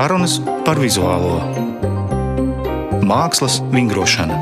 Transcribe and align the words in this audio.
Sarunas 0.00 0.38
par 0.64 0.78
vizuālo 0.80 1.34
mākslas 3.04 3.58
vingrošanu. 3.68 4.32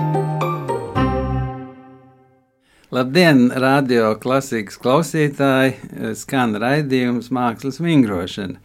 Labdien, 2.95 3.41
radio 3.65 4.13
klasikas 4.23 4.79
klausītāji! 4.79 5.75
Skan 6.21 6.55
raidījums 6.63 7.33
Mākslas 7.35 7.81
vingrošana. 7.83 8.61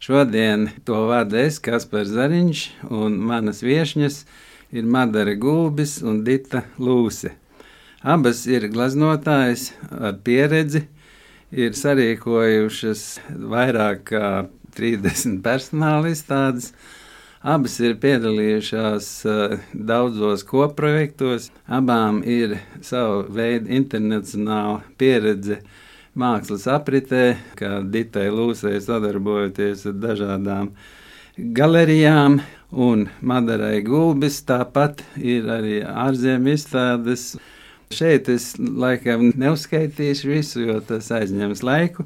Šodien 0.00 0.70
to 0.88 1.02
vada 1.10 1.42
es, 1.42 1.60
Kaspars 1.60 2.14
Zariņš, 2.16 2.64
un 2.96 3.20
manas 3.28 3.60
viesņas 3.60 4.22
ir 4.72 4.88
Madara 4.88 5.36
Gulbis 5.36 5.98
un 6.00 6.22
Dita 6.24 6.64
Lūse. 6.80 7.34
Abas 8.00 8.46
ir 8.48 8.70
gleznotājas 8.72 9.74
ar 9.92 10.16
pieredzi, 10.24 10.86
ir 11.52 11.76
sarīkojušas 11.76 13.04
vairāk 13.36 14.08
kā 14.14 14.30
30 14.78 15.42
personāla 15.44 16.12
izstādes. 16.12 16.72
Abas 17.38 17.76
ir 17.78 17.94
piedalījušās 18.02 19.08
uh, 19.28 19.58
daudzos 19.72 20.42
koprojektos, 20.46 21.50
abām 21.70 22.22
ir 22.26 22.56
sava 22.82 23.20
veida 23.30 23.70
internacionāla 23.78 24.80
pieredze 24.98 25.60
mākslas 26.18 26.66
apritē, 26.70 27.36
kā 27.58 27.78
Ditai 27.86 28.26
Lūsai 28.34 28.80
sadarbojoties 28.82 29.86
ar 29.86 30.00
dažādām 30.02 30.72
galerijām, 31.54 32.40
un 32.74 33.06
Madarai 33.22 33.84
Gulbis 33.86 34.40
tāpat 34.48 35.04
ir 35.22 35.46
arī 35.54 35.78
ārzemju 35.86 36.58
izstādes 36.58 37.30
Šeit 37.88 38.28
es 38.28 38.50
laikam 38.58 39.30
neuzskaitīšu 39.40 40.28
visu, 40.28 40.64
jo 40.68 40.76
tas 40.84 41.08
aizņems 41.14 41.62
laiku. 41.64 42.04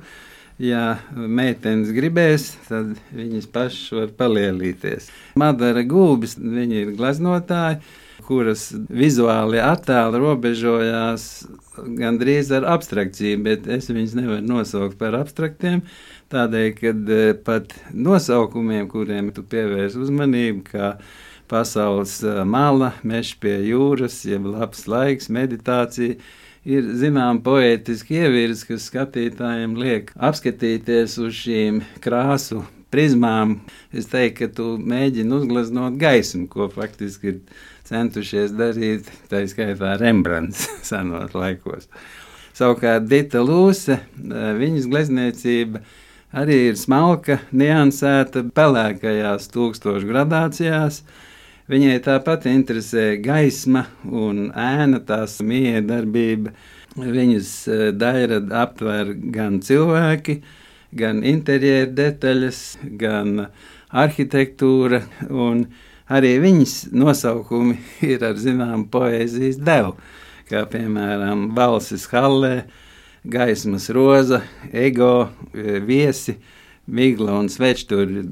Ja 0.61 0.99
meitenes 1.17 1.91
gribēs, 1.97 2.53
tad 2.69 2.93
viņas 3.17 3.49
pašas 3.53 3.93
var 3.97 4.13
palielīties. 4.19 5.09
Madara 5.41 5.83
Gulbis, 5.89 6.37
viņa 6.37 6.83
ir 6.83 6.93
gleznotāja, 6.99 7.81
kuras 8.27 8.69
vizuāli 8.93 9.59
attēli 9.63 10.21
robežojās 10.23 11.27
gandrīz 11.99 12.53
ar 12.55 12.69
abstrakciju, 12.77 13.41
bet 13.47 13.67
es 13.67 13.89
viņus 13.91 14.15
nevaru 14.19 14.45
nosaukt 14.47 14.99
par 15.01 15.17
abstraktiem. 15.19 15.83
Tādēļ, 16.33 16.69
ka 16.79 16.93
eh, 16.93 17.33
pat 17.49 17.75
nosaukumiem, 17.93 18.87
kuriem 18.93 19.33
tu 19.35 19.45
pievērs 19.45 19.99
uzmanību, 20.01 20.65
kā 20.69 20.95
pasaules 21.51 22.21
mala, 22.49 22.93
mežs 23.05 23.35
pie 23.41 23.59
jūras, 23.69 24.23
jeb 24.29 24.47
labs 24.49 24.87
laiks, 24.89 25.29
meditācija. 25.33 26.21
Ir 26.63 26.87
zināms, 26.95 27.43
poetiski 27.43 28.21
ievirs, 28.21 28.61
kas 28.69 28.85
skatītājiem 28.87 29.73
liek 29.75 30.13
apskatīties 30.15 31.17
uz 31.19 31.35
šīm 31.35 31.81
krāsu 32.05 32.61
prizmām. 32.95 33.57
Es 33.91 34.07
teiktu, 34.13 34.47
ka 34.47 34.55
tu 34.61 34.67
mēģini 34.79 35.35
uzgleznot 35.41 35.97
gaismu, 35.99 36.47
ko 36.53 36.69
faktiski 36.71 37.33
ir 37.33 37.41
centušies 37.89 38.55
darīt, 38.55 39.11
tā 39.33 39.43
skaitā 39.51 39.97
Rembrandts 39.99 40.69
senos 40.91 41.35
laikos. 41.35 41.89
Savukārt 42.55 43.09
Dita 43.11 43.43
Lūse, 43.43 43.99
viņas 44.23 44.87
glezniecība 44.93 45.83
arī 46.37 46.59
ir 46.71 46.79
smalka, 46.79 47.41
niansēta, 47.51 48.45
pelēkajās 48.55 49.51
tūkstošu 49.51 50.09
gradācijās. 50.09 51.03
Viņai 51.71 52.01
tāpat 52.03 52.49
interesē 52.51 53.13
gaisma 53.23 53.85
un 54.03 54.49
ēna, 54.51 54.99
tās 55.07 55.37
miedarbība. 55.47 56.51
Viņas 56.99 57.51
e, 57.71 57.77
daļra 57.95 58.41
aptver 58.65 59.13
gan 59.33 59.61
cilvēki, 59.63 60.41
gan 60.99 61.23
interjeru 61.23 61.93
detaļas, 61.95 62.59
gan 62.99 63.47
arhitektūra. 63.95 65.05
Arī 66.13 66.33
viņas 66.43 66.75
nosaukumi 66.91 67.79
ir 68.11 68.27
ar 68.27 68.35
zināmu 68.43 68.89
poēzijas 68.91 69.61
devu, 69.63 69.95
kā 70.51 70.65
piemēram 70.67 71.53
Balsis 71.55 72.09
Hallē, 72.11 72.65
Gaismas 73.23 73.87
roza, 73.95 74.43
ego, 74.75 75.31
e, 75.55 75.79
viesi, 75.79 76.35
migla 76.91 77.39
un 77.39 77.47
svečturi. 77.47 78.27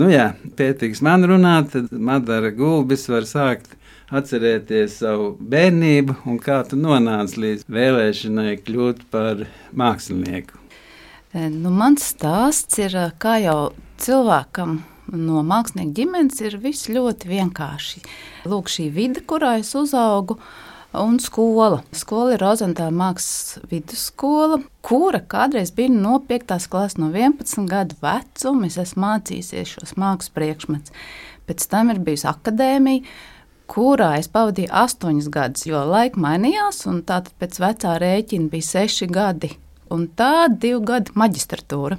Nu 0.00 0.06
jā, 0.08 0.30
pietiks 0.56 1.02
man 1.04 1.26
runāt, 1.28 1.74
tad 1.74 1.90
Madara 1.92 2.48
Gulbis 2.56 3.04
var 3.12 3.26
sākt 3.28 3.74
atcerēties 4.12 4.94
savu 5.02 5.34
bērnību 5.52 6.16
un 6.28 6.38
kā 6.40 6.62
tu 6.68 6.78
nonāci 6.80 7.42
līdz 7.42 7.66
vēlēšanai 7.68 8.54
kļūt 8.64 9.04
par 9.12 9.44
mākslinieku. 9.76 10.56
E, 11.32 11.44
nu, 11.52 11.68
mans 11.76 12.08
stāsts 12.14 12.80
ir, 12.80 12.96
kā 13.20 13.36
jau 13.44 13.58
cilvēkam 14.00 14.78
no 15.12 15.44
mākslinieka 15.44 15.96
ģimenes, 16.00 16.40
ir 16.40 16.56
viss 16.64 16.88
ļoti 16.88 17.28
vienkārši. 17.28 18.04
Lūk, 18.48 18.72
šī 18.72 18.88
vide, 18.96 19.20
kurā 19.28 19.58
es 19.60 19.74
uzaugu, 19.76 20.38
uh, 20.40 20.71
un 20.92 21.18
skola. 21.20 21.80
Skola 21.96 22.34
ir 22.34 22.42
Rozentāla 22.42 22.92
mākslas 22.94 23.60
vidusskola, 23.70 24.60
kura 24.84 25.22
kādreiz 25.24 25.72
bija 25.74 25.92
no 25.92 26.18
5. 26.28 26.56
klases, 26.72 26.98
no 27.00 27.10
11 27.12 27.68
gadu 27.70 27.96
vecuma. 28.02 28.68
Es 28.68 28.78
esmu 28.80 29.06
mācījusies 29.06 29.76
šos 29.76 29.94
mākslas 30.00 30.32
priekšmetus. 30.36 30.94
Pēc 31.48 31.64
tam 31.72 31.90
ir 31.92 32.02
bijusi 32.04 32.28
akadēmija, 32.30 33.06
kurā 33.72 34.12
es 34.20 34.28
pavadīju 34.32 34.72
astoņus 34.82 35.30
gadus, 35.32 35.66
jo 35.66 35.80
laika 35.88 36.20
mainījās, 36.20 36.84
un 36.90 37.00
tātad 37.08 37.32
pēc 37.40 37.58
vecā 37.62 37.96
rēķina 38.02 38.52
bija 38.52 38.68
seši 38.68 39.08
gadi. 39.10 39.54
Un 39.92 40.06
tā 40.16 40.48
divu 40.48 40.80
gadu 40.88 41.12
maģistratūra. 41.20 41.98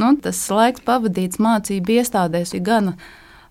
Nu, 0.00 0.12
tas 0.24 0.38
laiks 0.48 0.84
pavadīts 0.86 1.40
mācību 1.42 1.98
iestādēs 1.98 2.54
ir 2.56 2.64
gana 2.64 2.94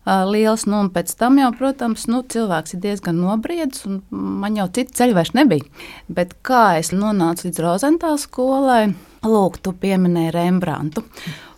liels. 0.06 0.66
Nu, 0.70 0.82
pēc 0.94 1.14
tam 1.20 1.40
jau, 1.42 1.52
protams, 1.58 2.08
nu, 2.12 2.22
cilvēks 2.24 2.76
ir 2.76 2.84
diezgan 2.86 3.20
nobriedis, 3.20 3.86
un 3.90 4.02
man 4.12 4.58
jau 4.60 4.70
citu 4.76 4.96
ceļu 5.00 5.18
vairs 5.18 5.36
nebija. 5.38 5.68
Bet 6.08 6.38
kā 6.46 6.80
es 6.80 6.94
nonācu 6.96 7.48
līdz 7.48 7.62
Rozentāla 7.66 8.22
skolai, 8.22 8.82
lūk, 9.26 9.60
tu 9.64 9.76
pieminēji 9.76 10.36
Rembrantu 10.36 11.06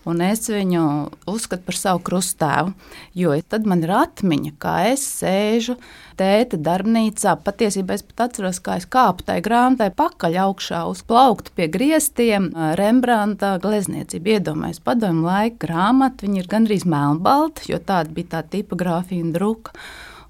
un 0.09 0.21
es 0.25 0.47
viņu 0.49 0.83
uzskatu 1.29 1.65
par 1.67 1.77
savu 1.77 2.01
krustēvu. 2.07 2.73
Jo 3.17 3.35
tad 3.47 3.67
man 3.69 3.83
ir 3.85 3.93
atmiņa, 3.95 4.53
kā 4.61 4.75
es 4.91 5.03
sēžu 5.21 5.77
tēta 6.19 6.59
darbnīcā. 6.61 7.35
Patiesībā 7.45 7.97
es 7.97 8.05
pat 8.05 8.27
atceros, 8.27 8.61
kā 8.63 8.77
es 8.81 8.87
kāpu 8.89 9.25
tajā 9.27 9.43
grāmatā 9.45 9.89
pakaļ 9.97 10.37
augšā 10.45 10.83
uz 10.89 11.01
plaukta 11.07 11.53
pie 11.57 11.69
griestiem. 11.71 12.51
Rembrandta 12.79 13.55
glezniecība 13.63 14.37
iedomājas 14.37 14.81
padomu 14.83 15.27
laika 15.29 15.65
grāmatu, 15.67 16.27
viņa 16.27 16.43
ir 16.43 16.51
gandrīz 16.51 16.87
melnbalta, 16.89 17.65
jo 17.69 17.81
tāda 17.81 18.13
bija 18.13 18.37
tā 18.37 18.45
tipogrāfija 18.55 19.25
un 19.25 19.35
druka. 19.35 19.75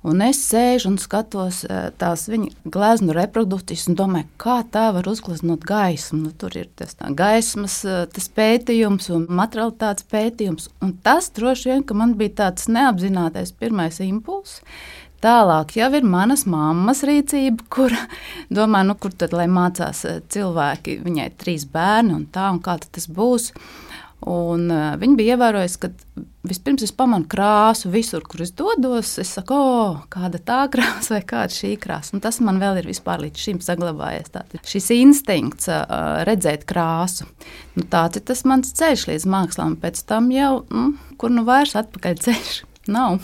Un 0.01 0.23
es 0.25 0.39
sēžu 0.41 0.89
un 0.89 0.95
skatos 0.97 1.59
eh, 1.67 1.91
tās 2.01 2.23
viņa 2.31 2.71
gleznu 2.73 3.13
reprodukcijas 3.13 3.85
un 3.91 3.97
domāju, 3.99 4.29
kā 4.41 4.55
tā 4.73 4.87
var 4.95 5.05
uzgleznot 5.11 5.61
gaismu. 5.67 6.23
Nu, 6.23 6.31
tur 6.33 6.55
ir 6.57 6.71
tas 6.79 6.97
gaismas 6.97 7.75
eh, 7.85 8.01
tas 8.09 8.29
pētījums 8.33 9.11
un 9.13 9.27
materialitātes 9.29 10.07
pētījums. 10.09 10.71
Un 10.81 10.95
tas 11.05 11.29
droši 11.35 11.69
vien, 11.69 11.85
ka 11.85 11.97
man 11.97 12.15
bija 12.17 12.39
tāds 12.45 12.65
neapzinātais 12.71 13.53
pirmais 13.53 14.01
impulss. 14.01 14.63
Tālāk 15.21 15.75
jau 15.77 15.91
ir 15.93 16.05
manas 16.09 16.47
mammas 16.49 17.03
rīcība, 17.05 17.67
kur 17.69 17.93
domā, 18.57 18.81
nu, 18.87 18.97
kur 18.97 19.13
tad 19.13 19.37
lai 19.37 19.45
mācās 19.45 20.01
eh, 20.09 20.17
cilvēki. 20.33 20.97
Viņai 21.05 21.29
ir 21.29 21.37
trīs 21.37 21.69
bērni 21.69 22.17
un 22.17 22.25
tā, 22.33 22.49
un 22.49 22.57
kā 22.65 22.79
tas 22.81 23.05
būs. 23.05 23.51
Un, 24.29 24.67
uh, 24.69 24.93
viņa 25.01 25.17
bija 25.17 25.35
ievērojusi, 25.35 25.77
ka 25.81 25.89
vispirms 26.45 26.83
es 26.85 26.93
pamanu 26.93 27.25
krāsu 27.29 27.89
visur, 27.93 28.21
kur 28.29 28.43
es 28.45 28.51
dodos. 28.53 29.15
Es 29.21 29.31
saku, 29.33 29.57
oh, 29.57 30.03
kāda 30.13 30.41
tā 30.45 30.59
krāsa 30.73 31.15
vai 31.15 31.21
kāda 31.25 31.55
šī 31.55 31.73
krāsa. 31.81 32.13
Un 32.15 32.21
tas 32.21 32.37
man 32.45 32.61
vēl 32.61 32.81
ir 32.83 32.89
vispār 32.91 33.23
līdz 33.25 33.45
šim 33.47 33.61
saglabājies. 33.65 34.29
Tātad 34.35 34.61
šis 34.69 34.91
instinkts 34.99 35.71
uh, 35.73 36.21
redzēt 36.29 36.67
krāsu. 36.69 37.25
Nu, 37.77 37.87
tāds 37.89 38.21
ir 38.21 38.27
tas 38.29 38.45
mans 38.45 38.73
ceļš 38.77 39.07
līdz 39.09 39.29
mākslām. 39.33 39.79
Pēc 39.81 40.03
tam 40.09 40.29
jau, 40.35 40.59
mm, 40.69 41.15
kur 41.21 41.33
nu 41.33 41.45
vairs 41.47 41.73
atpakaļ 41.81 42.21
ceļš 42.27 42.59
nav. 42.93 43.17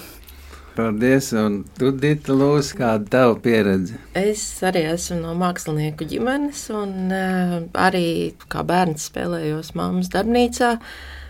Paldies, 0.77 1.31
un 1.33 1.63
tu, 1.73 1.89
Dita, 1.89 2.35
lūdzu, 2.37 2.75
kāda 2.77 3.09
tava 3.09 3.37
pieredze? 3.41 3.95
Es 4.13 4.43
arī 4.61 4.83
esmu 4.91 5.15
no 5.23 5.31
mākslinieku 5.39 6.05
ģimenes, 6.05 6.59
un 6.69 7.09
uh, 7.09 7.55
arī 7.81 8.35
kā 8.45 8.61
bērns 8.67 9.07
spēlējos 9.09 9.73
mammas 9.79 10.11
darbnīcā. 10.13 10.75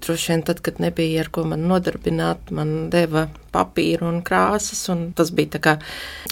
Droši 0.04 0.34
vien 0.34 0.44
tad, 0.50 0.60
kad 0.66 0.84
nebija 0.84 1.24
ar 1.24 1.32
ko 1.32 1.46
man 1.48 1.64
nodarbināt, 1.72 2.52
man 2.52 2.92
deva 2.92 3.30
papīru 3.56 4.12
un 4.12 4.20
krāsas, 4.28 4.84
un 4.92 5.14
tas 5.16 5.32
bija 5.32 5.56
tā 5.56 5.64
kā 5.64 5.78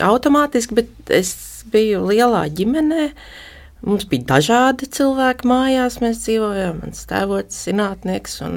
automātiski, 0.03 0.81
bet 0.83 1.15
es 1.15 1.31
biju 1.71 2.03
lielā 2.11 2.43
ģimenē. 2.59 3.07
Uh, 3.13 3.54
Mums 3.85 4.07
bija 4.09 4.25
dažādi 4.31 4.87
cilvēki 4.89 5.45
mājās, 5.45 5.99
mēs 6.01 6.23
dzīvojām. 6.23 6.79
Mans 6.81 7.03
tēvots, 7.09 7.59
zinātnieks 7.67 8.39
un 8.45 8.55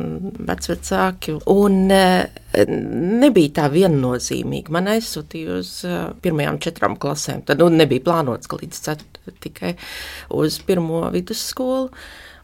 vecvecāki. 0.48 1.34
Un 1.52 1.92
e, 1.92 2.04
nebija 2.64 3.52
tā 3.60 3.66
viennozīmīgi. 3.75 4.72
Man 4.72 4.88
aizsūtīja 4.94 5.58
uz 5.60 5.75
e, 5.84 5.98
pirmajām 6.25 6.62
četrām 6.64 6.96
klasēm. 7.00 7.44
Tad 7.48 7.60
nu, 7.60 7.69
nebija 7.76 8.06
plānots, 8.08 8.48
ka 8.48 8.56
līdz 8.62 8.80
ceturtajai 8.88 9.36
tikai 9.44 9.75
uz 10.32 10.58
pirmo 10.64 11.04
vidusskolu. 11.12 11.90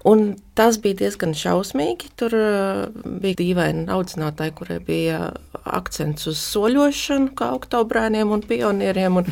Un 0.05 0.35
tas 0.53 0.77
bija 0.85 0.99
diezgan 1.01 1.33
šausmīgi. 1.33 2.11
Tur 2.21 2.35
uh, 2.37 2.83
bija 3.23 3.39
dīvaini 3.39 3.87
audzinātāji, 3.89 4.53
kurai 4.59 4.77
bija 4.85 5.31
akcents 5.65 6.29
uz 6.29 6.43
soļošanu, 6.53 7.33
kā 7.39 7.55
oktobrēniem 7.57 8.35
un 8.37 8.45
pionieriem. 8.45 9.23
Un, 9.23 9.31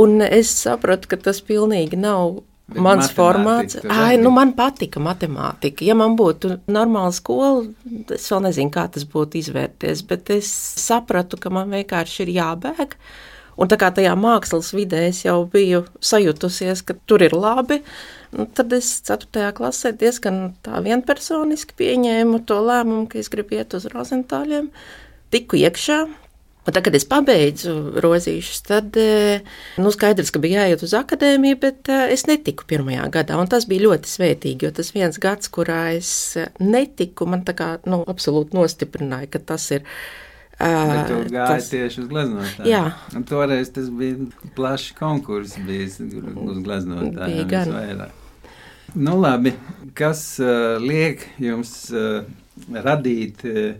un 0.00 0.22
es 0.24 0.54
sapratu, 0.62 1.12
ka 1.12 1.20
tas 1.28 1.42
pilnīgi 1.44 2.00
nav 2.00 2.38
Bet 2.68 2.82
Mans 2.84 3.08
formāts, 3.16 3.78
ai, 3.88 4.18
nu 4.20 4.28
man 4.34 4.50
patika 4.52 5.00
matemātika. 5.00 5.86
Ja 5.88 5.94
man 5.96 6.18
būtu 6.18 6.58
normāla 6.68 7.14
skola, 7.16 7.62
es 8.12 8.26
vēl 8.28 8.42
nezinu, 8.44 8.72
kā 8.74 8.84
tas 8.92 9.06
būtu 9.08 9.40
izvērties, 9.40 10.02
bet 10.10 10.28
es 10.34 10.50
sapratu, 10.76 11.40
ka 11.40 11.48
man 11.54 11.72
vienkārši 11.72 12.26
ir 12.26 12.34
jābēg. 12.36 12.92
Un 13.58 13.72
tā 13.72 13.78
kā 13.80 13.88
tajā 13.96 14.12
mākslas 14.20 14.68
vidē 14.76 15.06
es 15.08 15.24
jau 15.24 15.40
biju 15.50 15.86
sajutusies, 16.04 16.84
ka 16.84 16.94
tur 17.08 17.24
ir 17.24 17.32
labi, 17.32 17.80
nu, 18.36 18.44
tad 18.54 18.76
es 18.76 18.92
4. 19.08 19.48
klasē 19.56 19.96
diezgan 19.98 20.52
tā 20.62 20.84
vienpersoniski 20.84 21.74
pieņēmu 21.80 22.44
to 22.46 22.60
lēmumu, 22.68 23.08
ka 23.08 23.18
es 23.18 23.32
gribu 23.32 23.56
iet 23.56 23.72
uz 23.74 23.88
Rozentāļiem. 23.90 24.68
Tiku 25.32 25.56
iekšā, 25.58 26.02
Un 26.66 26.74
tad, 26.74 26.82
kad 26.84 26.96
es 26.98 27.06
pabeidzu 27.08 27.74
rozīšus, 28.04 28.58
tad 28.66 28.96
eh, 29.00 29.40
nu, 29.80 29.88
skaidrs, 29.94 30.28
ka 30.34 30.40
bija 30.42 30.66
jāiet 30.66 30.82
uz 30.84 30.92
akadēmiju, 30.98 31.56
bet 31.62 31.88
eh, 31.88 32.10
es 32.12 32.26
netiku 32.28 32.66
pirmajā 32.68 33.06
gadā. 33.14 33.38
Tas 33.48 33.64
bija 33.70 33.86
ļoti 33.86 34.10
svētīgi, 34.12 34.68
jo 34.68 34.72
tas 34.76 34.92
viens 34.92 35.16
gads, 35.22 35.48
kurā 35.54 35.94
es 35.96 36.10
eh, 36.36 36.50
netiku, 36.60 37.24
man 37.30 37.46
tā 37.48 37.56
kā 37.56 37.70
nu, 37.88 38.02
absolūti 38.12 38.58
nostiprināja, 38.58 39.30
ka 39.32 39.42
tas 39.54 39.70
ir. 39.78 39.86
Bet 40.58 41.06
tu 41.06 41.22
gāji 41.30 41.54
tas... 41.54 41.70
tieši 41.72 42.00
uz 42.02 42.06
gleznotāju. 42.10 42.68
Jā. 42.68 42.84
Un 43.16 43.24
toreiz 43.30 43.72
tas 43.72 43.88
bija 43.94 44.28
plašs 44.56 44.92
konkurss 44.98 45.56
bijis 45.64 46.00
uz 46.02 46.62
gleznotāju. 46.66 48.10
Nu 48.98 49.14
labi, 49.22 49.52
kas 49.96 50.24
uh, 50.42 50.74
liek 50.82 51.22
jums 51.40 51.76
uh, 51.94 52.26
radīt 52.74 53.44
uh, 53.46 53.76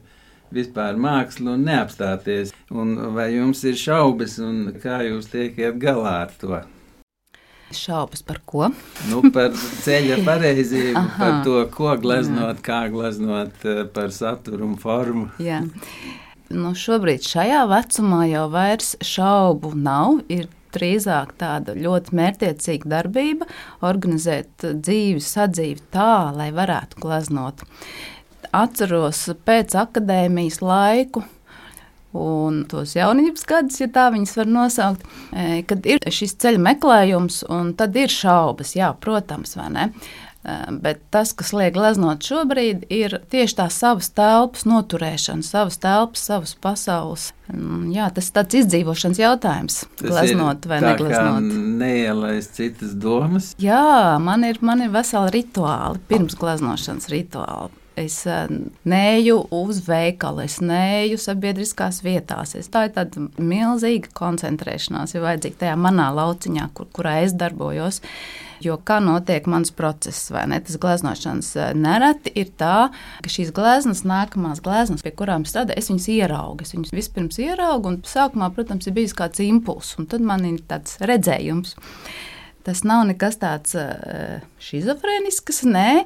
vispār 0.55 0.99
mākslu 1.01 1.55
un 1.57 1.67
neapstāties. 1.69 2.55
Un 2.71 2.97
vai 3.17 3.31
jums 3.35 3.63
ir 3.69 3.79
šaubas, 3.79 4.39
un 4.43 4.75
kā 4.83 5.03
jūs 5.07 5.31
tiekat 5.33 5.79
galā 5.83 6.19
ar 6.25 6.35
to? 6.41 6.61
Šaubas 7.75 8.23
par 8.25 8.41
ko? 8.49 8.71
Nu, 9.11 9.23
par 9.35 9.53
ceļa 9.57 10.23
pareizību, 10.29 11.05
par 11.19 11.43
to, 11.45 11.59
ko 11.75 11.93
gleznot, 12.01 12.63
kā 12.65 12.87
gleznot, 12.93 13.57
eh, 13.69 13.85
par 13.93 14.15
saturu 14.15 14.71
un 14.71 14.79
formu. 14.81 15.29
Jā. 15.43 15.61
Nu, 16.49 16.73
šobrīd 16.73 17.27
šajā 17.29 17.67
vecumā 17.69 18.23
jau 18.31 18.47
vairs 18.53 18.95
šaubu 19.05 19.75
nav. 19.77 20.23
Ir 20.33 20.49
drīzāk 20.73 21.35
tāda 21.41 21.75
ļoti 21.77 22.15
mērķiecīga 22.17 22.91
darbība, 22.93 23.49
organizēt 23.85 24.67
dzīvi, 24.69 25.21
sadzīvi 25.25 25.85
tā, 25.95 26.29
lai 26.37 26.51
varētu 26.57 27.01
gleznot 27.01 27.65
atceros 28.57 29.27
pēc 29.47 29.77
akadēmijas 29.79 30.63
laiku. 30.65 31.25
Un 32.19 32.63
tos 32.71 32.95
jaunības 32.97 33.45
gadus, 33.47 33.83
ja 33.83 33.89
tā 33.93 34.07
viņas 34.15 34.39
var 34.39 34.49
nosaukt, 34.49 35.03
e, 35.29 35.61
kad 35.69 35.85
ir 35.87 36.01
šis 36.09 36.39
ceļa 36.41 36.63
meklējums, 36.65 37.43
un 37.53 37.75
tad 37.77 37.99
ir 38.01 38.09
šaubas, 38.09 38.73
jā, 38.79 38.89
protams, 38.97 39.53
vai 39.59 39.67
ne? 39.75 39.85
E, 40.41 40.55
bet 40.81 41.03
tas, 41.13 41.35
kas 41.37 41.53
liek 41.53 41.75
gleznot 41.77 42.25
šobrīd, 42.25 42.87
ir 42.89 43.19
tieši 43.29 43.59
tā 43.59 43.67
savas 43.75 44.09
telpas 44.17 44.65
noturēšana, 44.65 45.45
savas 45.45 45.77
telpas, 45.83 46.23
savas 46.31 46.55
pasaules. 46.57 47.27
Mm, 47.53 47.91
jā, 47.93 48.09
tas 48.17 48.31
ir 48.31 48.37
tāds 48.41 48.61
izdzīvošanas 48.63 49.21
jautājums. 49.21 49.83
Gleznot 50.01 50.65
vai 50.71 50.81
negleznot. 50.87 51.51
Neielaist 51.83 52.57
citas 52.57 52.97
domas. 52.97 53.53
Jā, 53.61 54.17
man 54.23 54.49
ir, 54.49 54.63
man 54.65 54.87
ir 54.87 54.97
veseli 54.97 55.43
rituāli, 55.43 56.01
pirms 56.09 56.41
gleznošanas 56.41 57.13
rituāli 57.13 57.77
es 57.99 58.19
eh, 58.27 58.49
neju 58.89 59.39
uz 59.55 59.83
veikalu, 59.87 60.45
es 60.47 60.59
neju 60.65 61.19
sabiedriskās 61.21 62.03
vietās. 62.05 62.55
Es 62.59 62.71
tā 62.73 62.87
ir 62.89 62.95
tāda 62.97 63.29
milzīga 63.37 64.13
koncentrēšanās, 64.19 65.15
ir 65.15 65.25
vajadzīga 65.25 65.63
tajā 65.65 65.79
manā 65.81 66.11
lauciņā, 66.17 66.69
kur, 66.77 66.89
kurā 66.95 67.19
es 67.27 67.37
darbojos. 67.39 68.03
Jo 68.65 68.75
kā 68.83 68.97
notiek 68.99 69.47
mans 69.47 69.71
process, 69.71 70.33
vai 70.35 70.43
ne? 70.51 70.59
Tas 70.65 70.81
gleznošanas 70.83 71.51
eh, 71.59 71.75
nereti 71.79 72.33
ir 72.43 72.55
tā, 72.59 72.89
ka 73.25 73.31
šīs 73.33 73.53
gleznas, 73.55 74.03
nākamās 74.09 74.63
gleznas, 74.65 75.05
pie 75.07 75.15
kurām 75.19 75.47
strādāju, 75.47 75.79
es 75.79 75.93
viņas 75.93 76.09
ieraugu. 76.17 76.67
Es 76.67 76.75
viņas 76.75 76.97
vispirms 76.97 77.39
ieraugu, 77.45 77.93
un 77.93 78.01
sākumā, 78.07 78.51
protams, 78.57 78.89
ir 78.89 78.99
bijis 78.99 79.15
kāds 79.19 79.45
impulss, 79.45 79.99
un 80.01 80.11
tad 80.11 80.27
man 80.27 80.47
ir 80.49 80.59
tāds 80.71 80.99
redzējums. 81.03 81.77
Tas 82.69 82.83
nav 82.85 83.07
nekas 83.09 83.39
tāds 83.41 83.73
uh, 83.81 84.43
schizofrēnisks, 84.61 85.63
nē, 85.65 86.03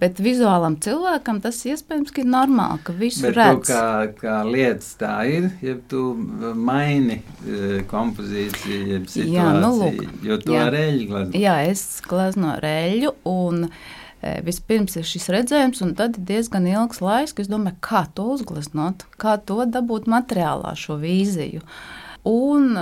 bet 0.00 0.18
vizuālam 0.18 0.74
cilvēkam 0.82 1.38
tas 1.44 1.60
iespējams 1.70 2.10
ir 2.18 2.26
normāli, 2.26 2.80
ka 2.82 2.94
visu 2.98 3.28
bet 3.28 3.36
redz. 3.38 3.70
Tu, 3.70 3.76
kā, 3.76 4.08
kā 4.18 4.40
lietas 4.48 4.88
tā 4.98 5.12
ir, 5.30 5.46
ja 5.62 5.76
tu 5.92 6.08
maini 6.58 7.20
uh, 7.20 7.78
kompozīciju, 7.92 8.80
jeb 8.96 9.06
situāciju, 9.06 9.38
jā, 9.38 9.46
nu, 9.62 9.70
lūk, 9.84 10.02
jo 10.26 10.42
tu 10.42 10.58
jā. 10.58 10.66
ar 10.66 10.80
eļļu 10.80 11.08
glazno. 11.12 11.44
Jā, 11.46 11.56
es 11.70 11.86
glazno 12.10 12.54
ar 12.56 12.70
eļļu 12.74 13.16
un 13.30 13.66
Vispirms 14.20 14.98
ir 15.00 15.06
šis 15.08 15.30
redzējums, 15.32 15.78
un 15.80 15.94
tad 15.96 16.18
ir 16.18 16.26
diezgan 16.28 16.66
ilgs 16.68 16.98
laiks, 17.00 17.32
kad 17.32 17.46
es 17.46 17.48
domāju, 17.48 17.78
kā 17.80 18.02
to 18.12 18.26
uzgleznot, 18.34 19.06
kā 19.16 19.38
to 19.48 19.64
dabūt 19.64 20.10
materiālā, 20.12 20.74
šo 20.76 20.98
vīziju. 21.00 21.62
Un 22.28 22.74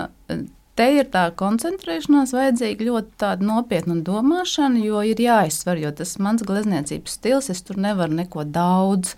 Te 0.78 0.86
ir 0.94 1.08
tā 1.10 1.24
koncentrēšanās, 1.34 2.30
vajadzīga 2.36 2.86
ļoti 2.86 3.34
nopietna 3.42 3.96
domāšana, 4.06 4.78
jo 4.86 5.02
ir 5.02 5.18
jāizsver, 5.18 5.80
jo 5.82 5.90
tas 5.98 6.14
mans 6.22 6.44
glezniecības 6.46 7.18
stils, 7.18 7.50
es 7.50 7.64
tur 7.66 7.80
nevaru 7.82 8.20
neko 8.20 8.46
daudz 8.46 9.16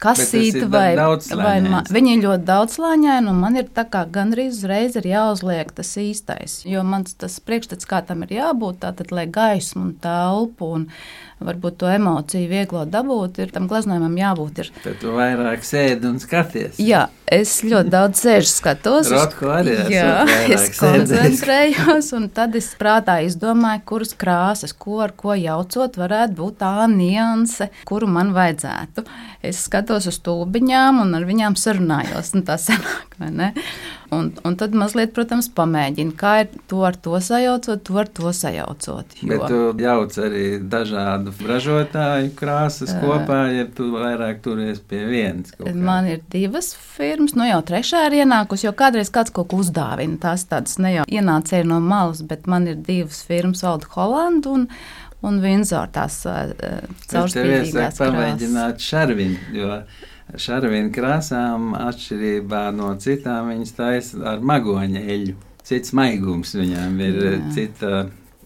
kasīti 0.00 0.64
vai, 0.72 0.94
vai 0.96 1.54
ma, 1.64 1.82
viņi 1.92 2.14
ir 2.16 2.24
ļoti 2.24 2.48
daudzslāņaini, 2.48 3.30
un 3.32 3.40
man 3.40 3.60
ir 3.60 3.68
tā 3.76 3.86
kā 3.92 4.06
gandrīz 4.12 4.60
uzreiz 4.60 4.96
ir 4.96 5.08
jāuzliek 5.08 5.72
tas 5.76 5.92
īstais, 6.00 6.58
jo 6.68 6.84
mans 6.86 7.16
tas 7.20 7.38
priekšstats, 7.44 7.88
kā 7.88 8.02
tam 8.06 8.24
ir 8.26 8.36
jābūt, 8.38 8.80
tātad, 8.84 9.12
lai 9.12 9.26
gaismu 9.32 9.88
un 9.88 9.94
telpu 10.00 10.72
un 10.78 10.88
varbūt 11.42 11.76
to 11.82 11.88
emociju 11.92 12.48
vieglo 12.48 12.84
dabūt, 12.88 13.40
ir 13.44 13.52
tam 13.52 13.66
gleznojumam 13.68 14.14
jābūt. 14.16 14.62
Ir. 14.62 14.70
Tad 14.84 14.98
tu 15.02 15.12
vairāk 15.16 15.64
sēdi 15.66 16.08
un 16.08 16.16
skaties. 16.22 16.78
Jā, 16.80 17.06
es 17.28 17.58
ļoti 17.66 17.92
daudz 17.92 18.22
sēžu 18.24 18.50
skatos. 18.52 19.10
Rotko 19.12 19.50
arī 19.58 19.76
jā, 19.92 20.24
es 20.54 20.70
koncentrējos, 20.78 22.12
un 22.16 22.30
tad 22.36 22.56
es 22.56 22.70
prātā 22.80 23.18
izdomāju, 23.26 23.84
kuras 23.92 24.16
krāsas, 24.16 24.72
ko 24.72 25.02
ar 25.04 25.12
ko 25.18 25.36
jaucot, 25.36 26.00
varētu 26.00 26.38
būt 26.40 26.60
tā 26.62 26.88
nianse, 26.92 27.68
kuru 27.88 28.08
man 28.10 28.32
vajadzētu. 28.36 29.04
Es 29.44 29.66
skatos 29.68 30.08
uz 30.10 30.20
tūbiņām 30.24 31.04
un 31.04 31.14
ar 31.18 31.28
viņām 31.28 31.58
sarunājos, 31.60 32.32
un 32.38 32.46
tā 32.48 32.56
sanāk, 32.60 33.18
vai 33.20 33.30
ne? 33.34 33.52
Un, 34.14 34.28
un 34.46 34.54
tad 34.58 34.74
mazliet, 34.78 35.10
protams, 35.16 35.48
pamēģina, 35.56 36.12
kā 36.18 36.32
ir 36.44 36.50
to 36.70 36.82
ar 36.86 36.94
to 37.02 37.18
sajaucot, 37.22 37.82
to 37.86 37.96
ar 37.98 38.10
to 38.18 38.32
sajaucot. 38.36 39.16
Jo... 39.20 39.28
Bet 39.32 39.44
tu 39.50 39.60
jauc 39.82 40.18
arī 40.22 40.44
dažādu 40.62 41.34
ražotāju 41.48 42.30
krāsas 42.38 42.92
uh, 42.94 43.00
kopā, 43.02 43.40
ja 43.54 43.64
tu 43.66 43.88
vairāk 43.94 44.42
turies 44.44 44.78
pie 44.78 45.02
vienas. 45.10 45.56
Man 45.74 46.06
ir 46.12 46.22
divas 46.32 46.70
firmas, 46.76 47.34
nu 47.38 47.48
jau 47.48 47.58
trešā 47.66 48.04
ir 48.06 48.20
ienākusi, 48.22 48.68
jo 48.68 48.74
kādreiz 48.78 49.10
kāds 49.14 49.34
kaut 49.34 49.50
ko 49.50 49.62
uzdāvina. 49.64 50.20
Tās 50.22 50.46
tādas 50.50 50.78
ne 50.82 50.94
jau 51.00 51.08
ienācēja 51.10 51.66
no 51.66 51.80
malas, 51.82 52.22
bet 52.26 52.46
man 52.50 52.70
ir 52.70 52.78
divas 52.86 53.24
firmas, 53.26 53.64
Valda 53.66 53.90
Holanda 53.96 54.54
un 54.54 54.70
un 55.26 55.40
Vinzor 55.42 55.88
tās 55.94 56.20
uh, 56.28 56.52
caurspīdīgās 57.10 57.72
krāsas. 57.72 58.02
Pamēģināt 58.02 58.84
šarvinu, 58.84 59.38
jo 59.56 59.80
šarvīna 60.34 60.90
krāsām, 60.94 61.72
atšķirībā 61.78 62.62
no 62.74 62.92
citām, 63.02 63.52
viņas 63.52 63.74
taisa 63.76 64.22
ar 64.34 64.42
magoņa 64.42 65.02
eļu. 65.16 65.36
Cits 65.66 65.94
maigums 65.98 66.54
viņām 66.54 67.00
ir, 67.02 67.20
Jā. 67.24 67.38
cita 67.54 67.92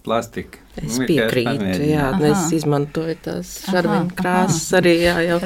plastika. 0.05 0.60
Es 0.79 1.01
piekrītu, 1.03 1.81
jā, 1.83 2.05
es 2.29 2.45
izmantoju 2.55 3.17
tās 3.25 3.49
šarvina 3.67 4.15
krāsas 4.15 4.69
arī, 4.79 4.93
jā, 5.03 5.17
jau. 5.27 5.39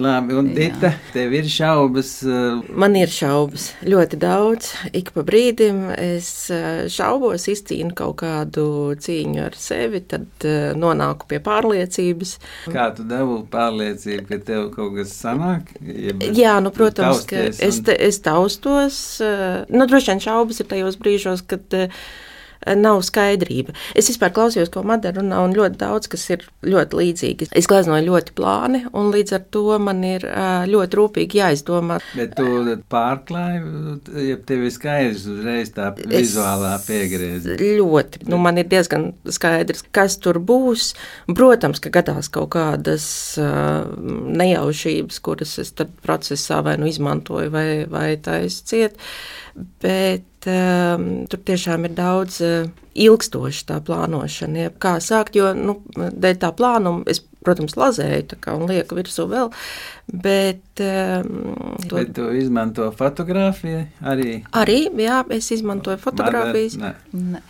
Labi, 0.00 0.36
un 0.38 0.52
Dita, 0.54 0.92
tev 1.10 1.34
ir 1.34 1.48
šaubas? 1.50 2.12
Uh... 2.22 2.60
Man 2.78 2.94
ir 2.98 3.10
šaubas, 3.10 3.70
ļoti 3.82 4.20
daudz, 4.22 4.70
ik 4.96 5.10
pa 5.16 5.24
brīdim 5.26 5.82
es 5.96 6.30
uh, 6.54 6.86
šaubos, 6.92 7.48
izcīnu 7.50 7.96
kaut 7.98 8.20
kādu 8.22 8.94
cīņu 9.02 9.42
ar 9.48 9.58
sevi, 9.58 10.04
tad 10.06 10.46
uh, 10.46 10.70
nonāku 10.78 11.26
pie 11.34 11.42
pārliecības. 11.44 12.36
Kā 12.70 12.88
tu 12.94 13.04
devu 13.10 13.42
pārliecību, 13.50 14.28
ka 14.30 14.40
tev 14.52 14.70
kaut 14.78 14.94
kas 15.00 15.18
sanāk? 15.18 15.74
Jā, 15.82 16.56
nu, 16.62 16.70
protams, 16.74 17.26
ka 17.28 17.48
un... 17.50 17.60
es, 17.68 17.82
te, 17.84 17.98
es 17.98 18.22
taustos, 18.22 19.02
nu, 19.20 19.86
droši 19.90 20.14
vien 20.14 20.26
šaubas 20.30 20.62
ir 20.62 20.70
tajos 20.70 21.00
brīžos, 21.02 21.42
kad 21.50 21.80
nav 22.76 23.00
skaidrība. 23.06 23.74
Es 23.96 24.10
vispār 24.10 24.32
klausījos, 24.36 24.70
ko 24.72 24.82
Madara 24.86 25.20
runā, 25.20 25.40
un 25.44 25.54
ļoti 25.56 25.80
daudz, 25.80 26.10
kas 26.12 26.26
ir 26.34 26.44
ļoti 26.66 26.98
līdzīgi. 27.00 27.48
Es 27.56 27.68
gleznoju 27.70 28.06
ļoti 28.06 28.34
plāni, 28.36 28.82
un 28.96 29.10
līdz 29.14 29.36
ar 29.38 29.46
to 29.54 29.78
man 29.82 30.02
ir 30.06 30.26
ļoti 30.70 31.00
rūpīgi 31.00 31.40
jāizdomā. 31.40 32.00
Bet 32.18 32.36
tu 32.38 32.76
pārklāji, 32.92 33.62
ja 34.28 34.38
tev 34.46 34.66
ir 34.68 34.74
skaidrs 34.74 35.26
uzreiz 35.30 35.72
tā 35.76 35.90
vizuālā 36.00 36.76
piegrieziena. 36.84 37.58
Ļoti. 37.80 38.24
Nu, 38.30 38.40
man 38.42 38.60
ir 38.60 38.68
diezgan 38.70 39.10
skaidrs, 39.30 39.84
kas 39.94 40.18
tur 40.22 40.40
būs. 40.44 40.92
Protams, 41.30 41.80
ka 41.82 41.92
gadās 41.94 42.28
kaut 42.32 42.52
kādas 42.54 43.06
uh, 43.40 43.86
nejaušības, 44.40 45.20
kuras 45.24 45.56
es 45.62 45.72
tad 45.76 45.92
procesā 46.04 46.60
vai 46.66 46.76
nu 46.80 46.88
izmantoju 46.90 47.52
vai, 47.52 47.68
vai 47.90 48.08
taisu 48.20 48.66
ciet, 48.70 48.98
bet 49.82 50.48
um, 50.50 51.08
tur 51.30 51.42
tiešām 51.48 51.88
ir 51.88 51.96
daudz 51.96 52.40
uh, 52.44 52.70
ilgstoša 52.94 53.66
tā 53.72 53.80
plānošana. 53.86 54.66
Ja, 54.66 54.72
kā 54.82 54.96
sākt, 55.04 55.38
jo 55.38 55.52
nu, 55.56 55.80
dēļ 55.96 56.40
tā 56.42 56.52
plānuma 56.56 57.04
es 57.10 57.22
protams, 57.44 57.76
lazēju 57.78 58.38
un 58.54 58.66
lieku 58.68 58.98
virsū 58.98 59.26
vēl. 59.30 59.50
Bet, 60.10 60.80
um, 60.82 61.76
to... 61.86 61.94
bet 61.94 62.12
tu 62.16 62.26
izmanto 62.34 62.88
fotografiju 62.96 63.84
arī? 64.02 64.40
Arī, 64.58 64.78
jā, 64.98 65.20
es 65.36 65.52
izmantoju 65.54 66.00
fotografijas. 66.02 66.76
Nē. 66.80 66.92
Nē. 67.14 67.42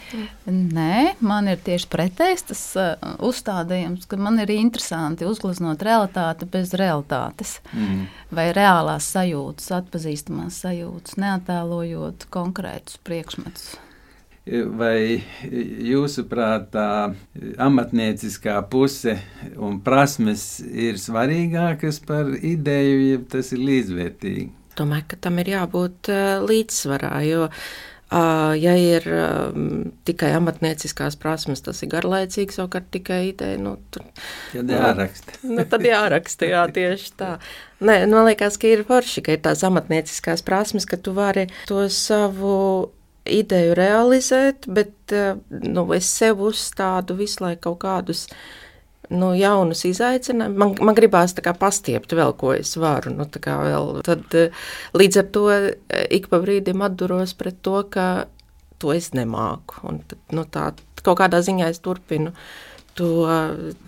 Nē, 0.50 1.00
man 1.24 1.48
ir 1.48 1.62
tieši 1.64 1.88
pretējs 1.92 2.46
tas 2.52 2.64
uh, 2.76 2.94
uzstādījums, 3.24 4.04
ka 4.10 4.20
man 4.20 4.42
ir 4.44 4.52
interesanti 4.54 5.28
uzgleznot 5.28 5.82
realitāti 5.86 6.48
bez 6.52 6.74
realitātes. 6.76 7.58
Mm. 7.72 8.08
Vai 8.36 8.50
reālās 8.56 9.08
sajūtas, 9.14 9.72
atpazīstamās 9.80 10.60
sajūtas, 10.66 11.16
neatēlojot 11.20 12.28
konkrētus 12.34 13.00
priekšmetus. 13.06 13.72
Vai 14.48 15.20
jūsuprāt, 15.84 16.70
tā 16.72 17.12
amatnieciskā 17.60 18.56
puse 18.72 19.18
un 19.60 19.76
prasmes 19.84 20.46
ir 20.64 20.96
svarīgākas 20.98 22.00
par 22.08 22.32
ideju, 22.34 22.96
ja 23.04 23.20
tas 23.36 23.52
ir 23.52 23.60
līdzvērtīgi? 23.68 24.48
Domāju, 24.80 25.10
ka 25.12 25.20
tam 25.28 25.38
ir 25.42 25.52
jābūt 25.52 26.08
līdzsvarā, 26.48 27.12
jo 27.28 27.48
ja 28.10 28.72
ir 28.74 29.04
tikai 30.08 30.32
amatnieciskās 30.34 31.14
prasmes, 31.20 31.62
tas 31.62 31.82
ir 31.84 31.92
garlaicīgs, 31.92 32.58
savukārt 32.58 32.88
tikai 32.90 33.20
ideja. 33.28 33.58
Nu, 33.60 33.76
tur, 33.94 34.08
tad 34.52 34.72
jāraksta. 34.74 35.36
nu, 35.54 35.66
tad 35.70 35.86
jāraksta, 35.86 36.48
jā, 36.50 36.64
tieši 36.74 37.12
tā. 37.20 37.34
Nē, 37.80 38.02
man 38.10 38.26
liekas, 38.26 38.58
ka 38.60 38.72
ir 38.72 38.82
forši, 38.88 39.22
ka 39.26 39.36
ir 39.36 39.44
tās 39.44 39.62
amatnieciskās 39.68 40.42
prasmes, 40.46 40.88
ka 40.90 40.98
tu 40.98 41.14
vari 41.16 41.46
to 41.70 41.84
savu 41.92 42.90
ideju 43.28 43.74
realizēt, 43.78 44.66
bet 44.70 45.12
eh, 45.12 45.36
nu, 45.50 45.84
es 45.96 46.08
sev 46.08 46.42
uzstādu 46.46 47.16
visu 47.18 47.44
laiku 47.44 47.70
kaut 47.70 47.80
kādus 47.84 48.26
nu, 49.10 49.32
jaunus 49.34 49.84
izaicinājumus. 49.88 50.58
Man, 50.62 50.74
man 50.90 50.98
gribās 50.98 51.34
pastiept 51.58 52.14
vēl, 52.16 52.34
ko 52.38 52.54
es 52.54 52.76
varu. 52.80 53.12
Nu, 53.14 53.26
tad, 53.26 54.26
eh, 54.38 54.64
līdz 54.94 55.22
ar 55.22 55.30
to 55.34 55.46
eh, 55.54 55.70
ik 56.10 56.30
pa 56.32 56.40
brīdim 56.42 56.84
atduros 56.86 57.34
pret 57.38 57.60
to, 57.66 57.82
ka 57.90 58.26
to 58.80 58.94
es 58.96 59.12
nemāku. 59.16 59.82
Un, 59.88 60.02
nu, 60.32 60.46
tā, 60.48 60.70
kaut 61.04 61.20
kādā 61.20 61.42
ziņā 61.44 61.70
es 61.72 61.82
turpinu 61.84 62.34
to 62.98 63.10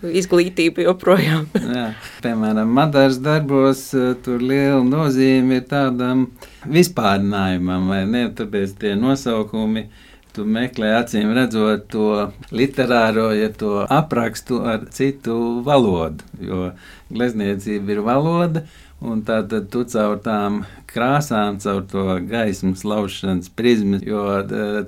izglītību 0.07 0.85
joprojām. 0.87 1.45
Jā, 1.75 1.89
piemēram, 2.23 2.71
Madaras 2.77 3.19
darbos 3.23 3.85
tur 4.25 4.43
liela 4.43 4.81
nozīme 4.85 5.61
ir 5.61 5.67
tādam 5.69 6.27
vispārinājumam, 6.69 7.91
vai 7.91 8.03
ne? 8.09 8.25
Tāpēc 8.35 8.77
tie 8.81 8.97
nosaukumi. 8.99 9.87
Tu 10.33 10.41
meklē, 10.49 10.87
acīm 10.97 11.29
redzot, 11.37 11.83
to 11.93 12.07
literāro, 12.49 13.27
ja 13.37 13.51
to 13.53 13.83
aprakstu 13.85 14.63
ar 14.65 14.87
citu 14.89 15.35
valodu. 15.61 16.25
Jo 16.41 16.71
glezniecība 17.13 17.93
ir 17.93 18.01
valoda, 18.01 18.63
un 19.03 19.21
tātad 19.27 19.67
tu 19.73 19.83
caur 19.89 20.17
tām 20.23 20.63
krāsām, 20.89 21.59
caur 21.63 21.83
to 21.89 22.05
gaismas 22.29 22.85
laušanas 22.87 23.51
prizmu. 23.57 23.99
Jo 24.05 24.25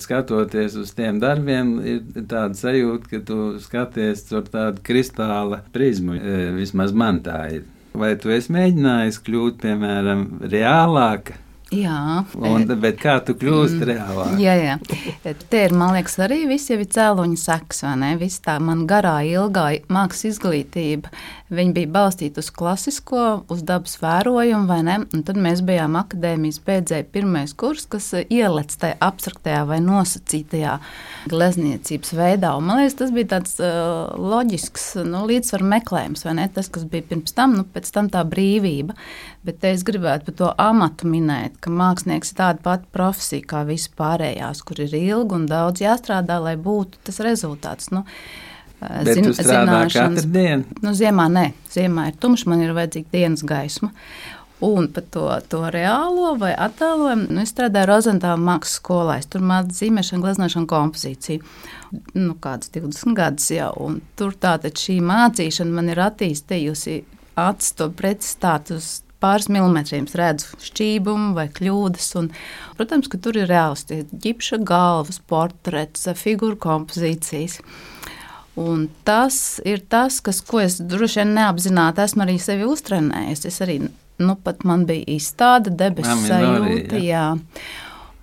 skatoties 0.02 0.78
uz 0.80 0.94
tiem 0.96 1.20
darbiem, 1.24 1.78
ir 1.84 2.04
tāda 2.24 2.56
sajūta, 2.58 3.12
ka 3.12 3.22
tu 3.28 3.40
skaties 3.64 4.28
caur 4.32 4.46
tādu 4.52 4.84
kristāla 4.86 5.64
prizmu. 5.76 6.18
E, 6.20 6.36
vismaz 6.58 6.96
man 6.96 7.22
tā 7.26 7.40
ir. 7.60 7.66
Vai 7.96 8.16
tu 8.20 8.32
esi 8.34 8.52
mēģinājis 8.52 9.22
kļūt, 9.24 9.60
piemēram, 9.64 10.28
reālāka? 10.52 11.40
Jā, 11.74 12.22
un, 12.38 12.68
bet 12.78 13.00
kā 13.02 13.16
tu 13.26 13.34
kļūsi 13.40 13.80
mm, 13.80 13.86
reālāk? 13.90 14.34
Jā, 14.38 14.54
jā. 14.60 14.76
Te 15.50 15.64
ir, 15.66 15.74
man 15.74 15.96
liekas, 15.96 16.20
arī 16.22 16.44
viss 16.50 16.70
jau 16.70 16.78
ir 16.78 16.90
cēloņa 16.94 17.40
seks, 17.42 17.82
vai 17.88 17.96
ne? 18.04 18.12
Viss 18.22 18.44
tā 18.46 18.60
man 18.62 18.84
garā, 18.90 19.18
ilgā 19.26 19.66
mākslas 19.90 20.36
izglītība, 20.36 21.10
viņa 21.54 21.74
bija 21.76 21.90
balstīta 21.94 22.42
uz 22.42 22.50
klasisko, 22.54 23.24
uz 23.54 23.62
dabas 23.66 24.00
vērojumu, 24.02 24.66
vai 24.70 24.80
ne? 24.86 24.96
Un 25.14 25.22
tad 25.28 25.38
mēs 25.42 25.62
bijām 25.66 25.98
akadēmijas 26.00 26.58
beidzēji 26.66 27.06
pirmais 27.14 27.54
kurs, 27.58 27.86
kas 27.90 28.08
ielec 28.24 28.74
tajā 28.82 28.98
abstraktajā 29.06 29.62
vai 29.70 29.78
nosacītajā 29.86 30.78
glezniecības 31.30 32.16
veidā. 32.18 32.56
Un, 32.58 32.66
man 32.70 32.82
liekas, 32.82 32.98
tas 33.02 33.14
bija 33.14 33.36
tāds 33.36 33.60
uh, 33.62 34.16
loģisks 34.18 34.88
nu, 35.06 35.22
līdzsvaru 35.30 35.70
meklējums, 35.76 36.26
vai 36.26 36.38
ne? 36.42 36.48
Tas, 36.56 36.72
kas 36.74 36.88
bija 36.90 37.06
pirms 37.12 37.38
tam, 37.38 37.54
nu, 37.60 37.68
pēc 37.76 37.94
tam 37.94 38.10
tā 38.14 38.26
brīvība. 38.26 38.98
Bet 39.46 39.68
es 39.70 39.86
gribētu 39.86 40.32
par 40.32 40.40
to 40.40 40.50
amatu 40.62 41.10
minēt, 41.10 41.60
ka 41.62 41.70
mākslinieks 41.70 42.34
ir 42.34 42.40
tāda 42.42 42.66
pati 42.66 42.90
profesija 42.96 43.46
kā 43.54 43.62
vispārējās, 43.70 44.66
kur 44.66 44.82
ir 44.82 44.98
ilgi 44.98 45.38
un 45.38 45.46
daudz 45.52 45.86
jāstrādā, 45.86 46.42
lai 46.42 46.58
būtu 46.58 47.06
tas 47.06 47.22
rezultāts. 47.22 47.94
Nu, 47.94 48.02
zin, 49.08 49.32
zināšanas, 49.34 50.28
nu, 50.84 50.94
ziemā 50.96 51.28
nē, 51.32 51.50
ziemā 51.74 52.10
ir 52.12 52.18
tumšs, 52.22 52.48
man 52.50 52.64
ir 52.66 52.76
vajadzīga 52.78 53.14
dienas 53.14 53.46
gaisma. 53.48 53.92
Un 54.64 54.88
par 54.96 55.04
to, 55.12 55.26
to 55.52 55.60
reālo 55.74 56.32
vai 56.40 56.54
attēlojumu 56.56 57.28
nu, 57.28 57.42
es 57.44 57.52
strādāju 57.52 57.90
Rozentāla 57.90 58.40
mākslas 58.40 58.78
skolā. 58.80 59.18
Es 59.20 59.28
tur 59.28 59.44
mācīju 59.44 59.76
zīmēšanu, 59.82 60.24
gleznošanu, 60.24 60.70
kompozīciju. 60.72 61.44
Nu, 62.16 62.38
kāds 62.40 62.72
20 62.72 63.18
gadus 63.18 63.50
jau. 63.52 63.74
Un 63.84 64.00
tur 64.16 64.38
tātad 64.40 64.80
šī 64.80 65.02
mācīšana 65.04 65.76
man 65.76 65.92
ir 65.92 66.00
attīstījusi 66.08 67.02
acis 67.36 67.76
to 67.76 67.90
pretstātu 68.00 68.80
uz 68.80 68.90
pāris 69.24 69.50
milimetriem 69.52 70.08
redzu 70.18 70.60
šķībumu 70.70 71.34
vai 71.36 71.50
kļūdas. 71.52 72.10
Un, 72.22 72.32
protams, 72.80 73.12
ka 73.12 73.20
tur 73.20 73.40
ir 73.42 73.52
reāls 73.52 73.84
ģipša 73.90 74.62
galvas, 74.64 75.20
portrets, 75.20 76.08
figūru 76.22 76.58
kompozīcijas. 76.64 77.60
Un 78.56 78.86
tas 79.04 79.60
ir 79.68 79.82
tas, 79.92 80.22
kas, 80.24 80.40
ko 80.46 80.62
es 80.64 80.78
droši 80.80 81.22
vien 81.22 81.34
neapzināti 81.36 82.04
esmu 82.06 82.24
arī 82.24 82.38
sevi 82.40 82.68
uztrenējis. 82.72 83.44
Es 83.50 83.60
arī, 83.66 83.82
nu, 84.22 84.38
pat 84.44 84.64
man 84.68 84.86
bija 84.88 85.04
izstāde, 85.18 85.74
debesu 85.76 86.16
sajūta. 86.30 87.02
Jā. 87.04 87.26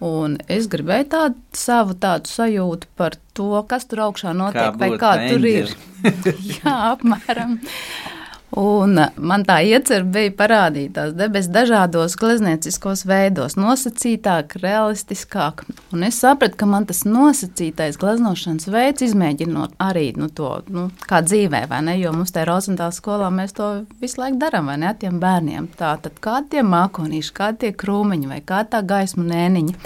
Un 0.02 0.38
es 0.50 0.66
gribēju 0.72 1.06
tādu 1.12 1.36
savu 1.54 1.94
tādu 2.00 2.32
sajūtu 2.32 2.88
par 2.98 3.14
to, 3.36 3.52
kas 3.70 3.86
tur 3.90 4.06
augšā 4.08 4.32
notiek, 4.34 4.72
kā 4.72 4.80
vai 4.80 4.90
kā 4.98 5.12
tur 5.28 5.46
ir. 5.46 5.76
Jā, 6.56 6.74
apmēram. 6.94 7.60
Un 8.52 8.98
man 9.16 9.44
tā 9.48 9.62
iecerība 9.64 10.12
bija 10.12 10.32
parādīt 10.36 10.90
tās 10.98 11.14
debesis 11.16 11.48
dažādos 11.54 12.18
gleznieciskos 12.20 13.06
veidos, 13.08 13.54
nosacītāk, 13.56 14.58
realistiskāk. 14.60 15.62
Un 15.96 16.04
es 16.04 16.18
sapratu, 16.20 16.58
ka 16.60 16.68
man 16.68 16.84
tas 16.88 17.00
nosacītais 17.08 17.96
gleznošanas 18.02 18.68
veids, 18.74 19.06
izmēģinot 19.08 19.78
arī 19.80 20.10
nu, 20.20 20.28
to 20.28 20.50
nu, 20.68 20.90
kā 21.08 21.22
dzīvē, 21.24 21.62
vai 21.70 21.80
ne? 21.88 21.96
Jo 21.96 22.12
mums 22.12 22.36
te 22.36 22.44
Rozentāla 22.44 22.92
skolā 22.92 23.32
mēs 23.32 23.56
to 23.56 23.70
visu 24.04 24.20
laiku 24.20 24.42
darām, 24.44 24.68
vai 24.68 24.76
ne? 24.84 24.92
Tiem 25.00 25.16
bērniem. 25.22 25.72
Tā 25.80 25.94
tad 26.04 26.20
kādi 26.20 26.58
tie 26.58 26.68
mākonīši, 26.68 27.34
kādi 27.40 27.64
tie 27.64 27.72
krūmiņi, 27.72 28.28
vai 28.34 28.42
kā 28.44 28.66
tā 28.68 28.84
gaisma 28.84 29.24
nēniņa, 29.32 29.80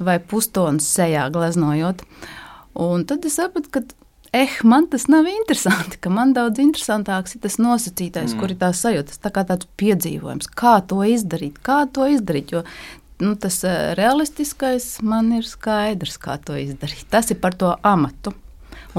vai 0.00 0.16
pustonas 0.16 0.88
sejā 0.96 1.28
gleznojot. 1.34 2.06
Un 2.80 3.04
tad 3.04 3.28
es 3.28 3.36
sapratu, 3.36 3.68
ka 3.74 3.84
eh, 4.32 4.58
man 4.64 4.88
tas 4.90 5.08
nav 5.08 5.28
interesanti, 5.30 6.00
ka 6.00 6.12
man 6.12 6.34
daudz 6.36 6.60
interesantāks 6.62 7.36
ir 7.36 7.44
tas 7.44 7.58
nosacītais, 7.62 8.34
mm. 8.34 8.40
kur 8.40 8.54
ir 8.54 8.60
tās 8.60 8.82
sajūtas, 8.84 9.20
tā 9.24 9.32
kā 9.34 9.44
tāds 9.48 9.68
piedzīvojums, 9.80 10.50
kā 10.58 10.78
to 10.88 11.02
izdarīt, 11.06 11.60
kā 11.64 11.84
to 11.92 12.08
izdarīt. 12.10 12.56
Jo 12.56 12.64
nu, 13.18 13.34
tas 13.34 13.62
uh, 13.66 13.94
realistiskais 13.98 14.98
man 15.02 15.32
ir 15.38 15.46
skaidrs, 15.46 16.18
kā 16.22 16.38
to 16.42 16.58
izdarīt. 16.58 17.06
Tas 17.10 17.32
ir 17.32 17.40
par 17.42 17.56
to 17.58 17.74
amatu. 17.82 18.34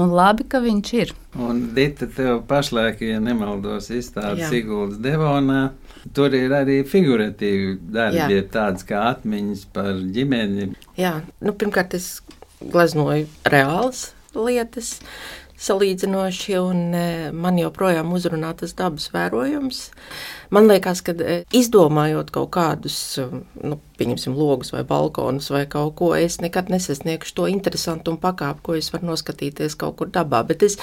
Un 0.00 0.12
labi, 0.14 0.44
ka 0.48 0.60
viņš 0.62 0.90
ir. 0.96 1.12
Un 1.40 1.62
Dita, 1.74 2.06
tev 2.14 2.44
pašlaik, 2.48 3.00
ja 3.04 3.18
nemaldos, 3.22 3.90
izstāde 3.92 4.46
Siguldas 4.48 5.00
Devonā. 5.02 5.72
Tur 6.16 6.32
ir 6.36 6.52
arī 6.56 6.78
figuratīvi 6.88 7.74
darbi, 7.92 8.38
tādas 8.52 8.86
kā 8.88 9.02
atmiņas 9.10 9.66
par 9.74 9.98
ģimeni. 10.14 10.70
Jā, 11.00 11.18
nu, 11.44 11.52
pirmkārt, 11.52 11.98
es 11.98 12.20
gleznoju 12.60 13.28
reāls 13.50 14.10
lietas 14.36 14.98
salīdzinoši, 15.60 16.56
un 16.60 16.94
e, 16.96 17.04
man 17.36 17.58
joprojām 17.60 18.14
uzrunā 18.16 18.54
tas 18.56 18.72
dabas 18.78 19.10
vērojums. 19.12 19.82
Man 20.54 20.70
liekas, 20.70 21.02
ka 21.04 21.14
e, 21.20 21.42
izdomājot 21.56 22.32
kaut 22.34 22.52
kādus 22.56 22.96
e, 23.20 23.26
nu, 23.60 23.80
pieņemsim, 24.00 24.36
logus 24.36 24.72
vai 24.74 24.82
balkonus 24.88 25.50
vai 25.52 25.64
kaut 25.70 25.94
ko, 26.00 26.12
es 26.16 26.40
nekad 26.42 26.72
nesasniegšu 26.72 27.36
to 27.36 27.48
interesantu 27.52 28.14
un 28.14 28.20
pakāpu, 28.22 28.64
ko 28.66 28.78
es 28.80 28.90
varu 28.94 29.12
noskatīties 29.12 29.76
kaut 29.80 29.98
kur 30.00 30.10
dabā. 30.12 30.42
Bet 30.48 30.64
es 30.66 30.78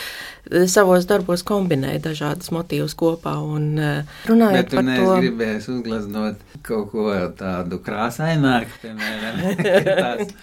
savos 0.71 1.07
darbos 1.09 1.43
kombinēju 1.47 2.03
dažādas 2.07 2.53
motīvus 2.55 2.95
kopā 2.97 3.38
un 3.43 3.74
runājot 4.29 4.75
par 4.75 4.88
to. 4.88 5.07
Es 5.07 5.25
gribēju 5.25 5.63
uzgleznot 5.77 6.43
kaut 6.67 6.91
ko 6.91 7.09
tādu 7.38 7.79
krāsaināku, 7.83 8.79
piemēram, 8.83 9.41
tās 10.01 10.33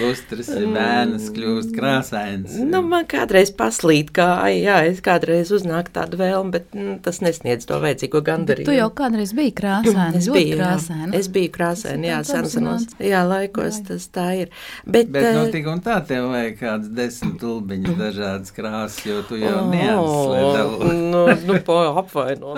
lustras 0.00 0.50
bērnas 0.50 1.28
kļūst 1.34 1.72
krāsains. 1.76 2.56
Nu, 2.66 2.82
man 2.86 3.06
kādreiz 3.10 3.52
paslīd, 3.56 4.12
kā, 4.16 4.28
jā, 4.52 4.78
es 4.90 5.02
kādreiz 5.04 5.52
uznāk 5.54 5.90
tādu 5.94 6.20
vēlmu, 6.20 6.52
bet 6.54 6.76
nu, 6.76 6.96
tas 7.02 7.20
nesniedz 7.24 7.68
to 7.68 7.78
vajadzīgo 7.82 8.22
gandarījumu. 8.26 8.70
Tu 8.70 8.78
jau 8.78 8.88
kādreiz 8.96 9.34
biji 9.36 9.54
krāsaina, 9.60 10.14
es 10.18 10.30
biju 10.32 10.58
krāsaina. 10.60 11.10
Jā. 11.12 11.20
Es 11.20 11.30
biju 11.32 11.52
krāsaina, 11.56 12.10
jā, 12.12 12.15
senos, 12.24 12.86
jā, 13.02 13.20
laikos 13.26 13.80
tas 13.86 14.06
tā 14.12 14.26
ir. 14.42 14.52
Bet, 14.86 15.10
bet 15.12 15.28
nu, 15.36 15.44
tik 15.52 15.68
un 15.70 15.82
tā 15.84 15.98
tev 16.06 16.30
vajag 16.32 16.56
kāds 16.60 16.90
desmit 16.96 17.36
tulbiņas 17.42 17.98
dažādas 18.04 18.54
krāsas, 18.56 18.98
jo 19.06 19.20
tu 19.28 19.40
jau 19.40 19.54
oh, 19.60 19.70
neatslēdavo. 19.72 20.92
Nu, 21.06 21.22
nu, 21.46 21.56
po 21.64 21.76
apvaino. 22.00 22.56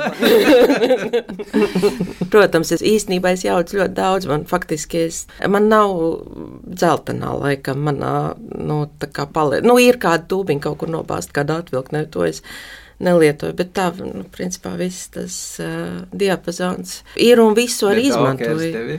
Protams, 2.33 2.73
es 2.75 2.83
īstenībā 2.87 3.35
es 3.37 3.45
jaucu 3.45 3.81
ļoti 3.81 3.97
daudz, 3.97 4.29
man 4.31 4.47
faktiski 4.49 5.05
es, 5.07 5.21
man 5.51 5.69
nav 5.71 5.95
dzeltenā 6.65 7.35
laikam, 7.43 7.83
manā, 7.89 8.15
nu, 8.39 8.83
tā 9.01 9.11
kā 9.13 9.29
paliek, 9.33 9.67
nu, 9.67 9.79
ir 9.83 10.01
kāda 10.03 10.27
tūbiņa 10.31 10.65
kaut 10.65 10.81
kur 10.83 10.93
nobāzt, 10.93 11.35
kāda 11.37 11.61
atvilkne, 11.63 12.07
to 12.13 12.27
es 12.29 12.43
nelietoju. 13.05 13.55
Bet 13.59 13.73
tā, 13.77 13.89
nu, 13.99 14.25
principā, 14.35 14.73
viss 14.79 15.11
tas 15.15 15.35
uh, 15.63 16.03
diapazons 16.11 17.01
ir 17.21 17.41
un 17.43 17.55
visu 17.59 17.89
arī 17.91 18.09
izmantoju. 18.11 18.99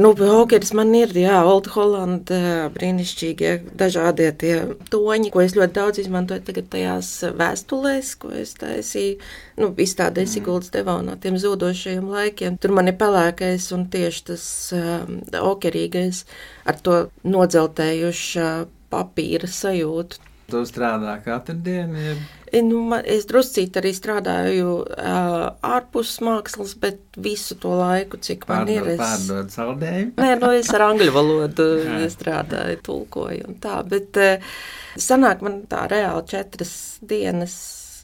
Nu, 0.00 0.12
hokeris 0.18 0.74
man 0.76 0.92
ir, 0.96 1.14
jā, 1.18 1.40
Old 1.46 1.70
Holland, 1.74 2.30
brīnišķīgie 2.74 3.54
dažādie 3.78 4.30
tie 4.38 4.54
toņi, 4.92 5.32
ko 5.34 5.42
es 5.44 5.56
ļoti 5.58 5.76
daudz 5.78 6.02
izmantoju 6.04 6.44
tagad 6.46 6.70
tajās 6.72 7.10
vēstulēs, 7.38 8.14
ko 8.22 8.32
es 8.38 8.54
taisīju, 8.60 9.18
nu, 9.62 9.70
izstādē 9.84 10.24
mm. 10.24 10.32
Siguldas 10.34 10.72
devonā 10.74 11.16
tiem 11.22 11.38
zūdošajiem 11.40 12.10
laikiem. 12.10 12.58
Tur 12.62 12.74
man 12.76 12.90
ir 12.90 12.98
pelēkais 13.00 13.70
un 13.76 13.88
tieši 13.92 14.24
tas 14.30 14.46
um, 14.76 15.18
okerīgais 15.54 16.24
ar 16.70 16.78
to 16.84 17.00
nodzeltējušā 17.26 18.52
papīra 18.94 19.50
sajūtu. 19.50 20.22
Tu 20.54 20.60
strādā 20.70 21.16
katru 21.24 21.56
dienu? 21.66 21.98
Ja? 21.98 22.14
Nu, 22.62 22.84
man, 22.86 23.02
es 23.10 23.24
druscīt 23.26 23.74
arī 23.80 23.90
strādāju 23.96 24.74
uh, 24.84 25.46
ārpus 25.66 26.12
mākslas, 26.22 26.76
bet 26.78 27.00
visu 27.18 27.56
to 27.58 27.72
laiku, 27.74 28.20
cik 28.22 28.46
man 28.46 28.62
Pārdod, 28.62 28.74
ir. 28.76 28.90
Es 28.92 29.00
pārdod 29.02 29.50
saldējumu? 29.50 30.14
Nē, 30.22 30.28
nu 30.38 30.52
es 30.54 30.70
ar 30.70 30.86
angļu 30.92 31.14
valodu 31.16 31.66
strādāju, 32.16 32.78
tulkoju 32.86 33.48
un 33.50 33.58
tā, 33.64 33.80
bet 33.90 34.22
uh, 34.22 34.52
sanāk 34.94 35.42
man 35.42 35.64
tā 35.70 35.88
reāli 35.90 36.28
četras 36.30 36.76
dienas 37.02 37.56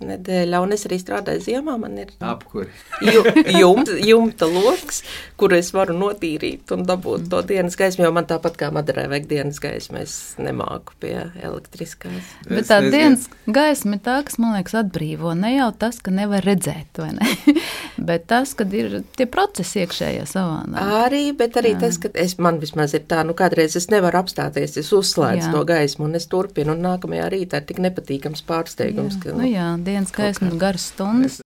nedēļā, 0.04 0.60
un 0.64 0.74
es 0.76 0.86
arī 0.88 0.98
strādāju 1.00 1.44
ziemā. 1.44 1.76
Man 1.80 1.98
ir 2.00 2.12
apkuri. 2.24 2.68
Ju, 3.04 3.24
jumta, 3.60 3.96
jumta 4.04 4.48
loks, 4.50 5.02
kur 5.40 5.54
es 5.56 5.70
varu 5.76 5.96
notīrīt 5.96 6.72
un 6.74 6.84
dabūt 6.88 7.28
to 7.32 7.42
dienas 7.46 7.78
gaismu, 7.80 8.04
jo 8.06 8.12
man 8.14 8.28
tāpat 8.30 8.58
kā 8.60 8.70
Madarai 8.74 9.06
vajag 9.10 9.28
dienas 9.30 9.60
gaismu, 9.62 10.00
es 10.02 10.16
nemāku 10.40 10.96
pie 11.02 11.14
elektriskās. 11.40 12.34
Bet 12.48 12.68
tā 12.70 12.80
es, 12.84 12.90
dienas 12.92 13.26
gaisma 13.48 13.98
ir 13.98 14.04
tā, 14.06 14.18
kas 14.26 14.40
man 14.42 14.56
liekas 14.58 14.76
atbrīvo. 14.82 15.34
Ne 15.38 15.54
jau 15.56 15.70
tas, 15.80 16.00
ka 16.02 16.12
nevar 16.14 16.44
redzēt, 16.46 17.00
vai 17.00 17.12
ne? 17.16 17.56
bet 18.10 18.26
tas, 18.30 18.54
kad 18.58 18.72
ir 18.76 19.00
tie 19.16 19.28
procesi 19.30 19.84
iekšējā 19.84 20.26
savā. 20.28 20.62
Arī, 21.00 21.22
bet 21.36 21.58
arī 21.60 21.74
jā. 21.74 21.82
tas, 21.86 22.00
ka 22.02 22.12
es, 22.20 22.36
man 22.42 22.60
vismaz 22.62 22.94
ir 22.98 23.06
tā, 23.10 23.22
nu 23.26 23.36
kādreiz 23.38 23.76
es 23.78 23.88
nevaru 23.92 24.20
apstāties, 24.22 24.76
es 24.80 24.92
uzslēdzu 24.96 25.48
jā. 25.48 25.54
to 25.54 25.64
gaismu 25.68 26.08
un 26.08 26.18
es 26.18 26.28
turpinu, 26.30 26.74
un 26.74 26.84
nākamajā 26.84 27.28
rītā 27.32 27.62
ir 27.62 27.68
tik 27.70 27.80
nepatīkams 27.84 28.44
pārsteigums. 28.48 29.18
Jā. 29.18 29.24
Ka, 29.24 29.34
nu, 29.34 29.44
nu 29.44 29.50
jā, 29.50 29.68
dienas 29.90 30.12
gaisma, 30.12 30.50
garas 30.54 30.86
stundas. 30.92 31.40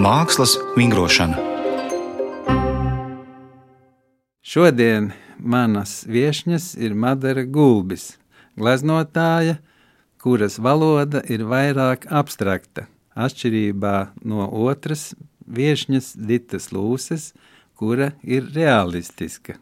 Mākslas 0.00 0.54
vingrošana. 0.78 1.36
Šodien 4.40 5.12
manas 5.36 6.00
viesņas 6.08 6.72
ir 6.80 6.96
Madara 6.96 7.44
Gulbis, 7.44 8.14
gleznotāja, 8.56 9.58
kuras 10.22 10.56
valoda 10.58 11.20
ir 11.28 11.44
vairāk 11.44 12.08
abstrakta, 12.08 12.88
atšķirībā 13.12 13.96
no 14.24 14.48
otras 14.64 15.10
viesņas 15.44 16.14
Ditas 16.16 16.72
Lūses, 16.72 17.34
kura 17.76 18.14
ir 18.24 18.48
realistiska. 18.56 19.60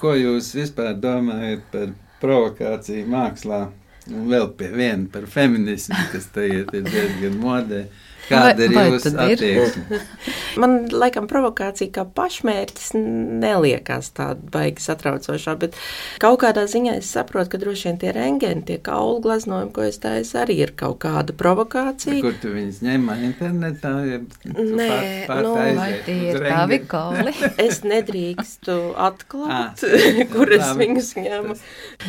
Ko 0.00 0.12
jūs 0.12 0.50
vispār 0.56 0.96
domājat 1.00 1.62
par 1.72 1.92
provokāciju 2.20 3.06
mākslā? 3.12 3.60
Un 4.06 4.26
vēl 4.30 4.50
pie 4.58 4.68
viena 4.70 5.08
par 5.10 5.24
feminismu, 5.30 5.96
kas 6.12 6.28
tagad 6.34 6.74
ir 6.76 6.84
diezgan 6.86 7.38
modē. 7.42 7.86
Kāda 8.26 8.66
ir 8.66 8.74
jūsu 8.74 9.12
attieksme? 9.22 10.00
Man 10.60 10.76
laikam 10.90 11.28
provokācija 11.30 11.92
kā 11.94 12.06
pašmērķis 12.16 12.92
neliekas 12.96 14.10
tāda 14.16 14.40
baigi 14.52 14.82
satraucošā, 14.82 15.56
bet 15.60 15.76
kaut 16.22 16.40
kādā 16.42 16.66
ziņā 16.70 16.96
es 17.00 17.10
saprotu, 17.12 17.52
ka 17.54 17.60
droši 17.62 17.90
vien 17.90 18.00
tie 18.02 18.12
rengeni, 18.16 18.64
tie 18.66 18.78
kaulu 18.82 19.20
glaznojumi, 19.24 19.72
ko 19.76 19.86
es 19.86 20.00
taisu, 20.02 20.40
arī 20.42 20.58
ir 20.64 20.74
kaut 20.78 20.98
kāda 21.04 21.36
provokācija. 21.36 22.18
Kur 22.24 22.36
tu 22.42 22.54
viņus 22.54 22.82
ņem 22.86 23.10
internetā? 23.28 23.94
Ja 24.06 24.20
Nē, 24.46 24.88
pār, 25.28 25.28
pār 25.28 25.42
nu, 25.44 25.54
vai 25.76 25.90
tie 26.06 26.16
ir 26.32 26.40
tavi 26.46 26.80
kauli? 26.88 27.34
es 27.66 27.82
nedrīkstu 27.86 28.76
atklāt, 29.06 29.84
ah, 29.84 30.02
kur 30.34 30.52
es 30.56 30.72
viņus 30.78 31.12
ņemu. 31.20 31.56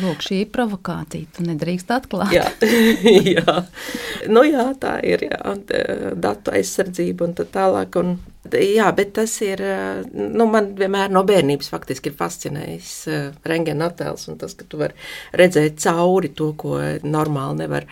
Lūk, 0.02 0.24
šī 0.24 0.42
ir 0.44 0.52
provokācija, 0.54 1.30
tu 1.36 1.46
nedrīkst 1.46 1.92
atklāt. 1.94 2.34
jā, 2.34 2.46
jā. 3.34 3.58
Nu 4.28 4.44
jā, 4.46 4.66
tā 4.80 4.98
ir, 5.06 5.28
jā. 5.28 5.40
Un, 5.48 5.62
datu 6.16 6.54
aizsardzību 6.54 7.28
un 7.28 7.34
tā 7.38 7.46
tālāk. 7.52 7.98
Un 8.00 8.16
Jā, 8.46 8.86
bet 8.94 9.12
tas 9.16 9.32
ir. 9.42 9.60
Nu, 10.14 10.46
man 10.48 10.70
vienmēr 10.78 11.10
no 11.12 11.24
bērnības 11.26 11.68
faktiski 11.72 12.12
ir 12.12 12.16
fascinējis 12.16 12.92
rengena 13.48 13.88
attēls 13.90 14.28
un 14.30 14.38
tas, 14.40 14.54
ka 14.56 14.64
tu 14.68 14.78
vari 14.80 14.94
redzēt 15.36 15.80
cauri 15.82 16.30
to, 16.38 16.52
ko 16.56 16.78
normāli 17.02 17.64
nevar 17.64 17.88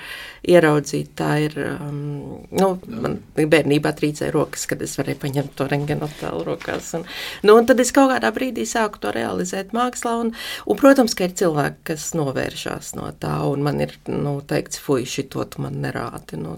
ieraudzīt. 0.46 1.11
Tā 1.18 1.32
ir. 1.48 1.56
Um, 1.74 2.46
nu, 2.54 2.68
man 2.87 3.18
bērnībā 3.37 3.90
trīcēja 3.98 4.32
rokas, 4.32 4.68
kad 4.70 4.85
es 4.87 4.94
varēju 5.00 5.20
paņemt 5.24 5.56
to 5.59 5.66
rengena 5.68 6.06
attēlu 6.09 6.46
rokās. 6.46 6.92
Un, 7.00 7.04
nu, 7.42 7.59
un 7.59 7.68
tad 7.68 7.82
es 7.82 7.92
kaut 7.96 8.12
kādā 8.14 8.30
brīdī 8.37 8.64
sāku 8.70 9.02
to 9.02 9.12
realizēt 9.16 9.74
mākslā. 9.76 10.14
Un, 10.22 10.32
un, 10.64 10.80
protams, 10.80 11.18
ka 11.18 11.26
ir 11.26 11.37
cilvēki, 11.42 11.82
kas 11.90 12.09
novēršās 12.16 12.94
no 12.96 13.11
tā, 13.20 13.35
un 13.50 13.66
man 13.66 13.82
ir 13.82 13.96
nu, 14.09 14.38
teikts, 14.46 14.80
fuj, 14.80 15.04
šito 15.11 15.44
tu 15.50 15.66
man 15.66 15.82
nerādi. 15.82 16.38
Nu, 16.40 16.56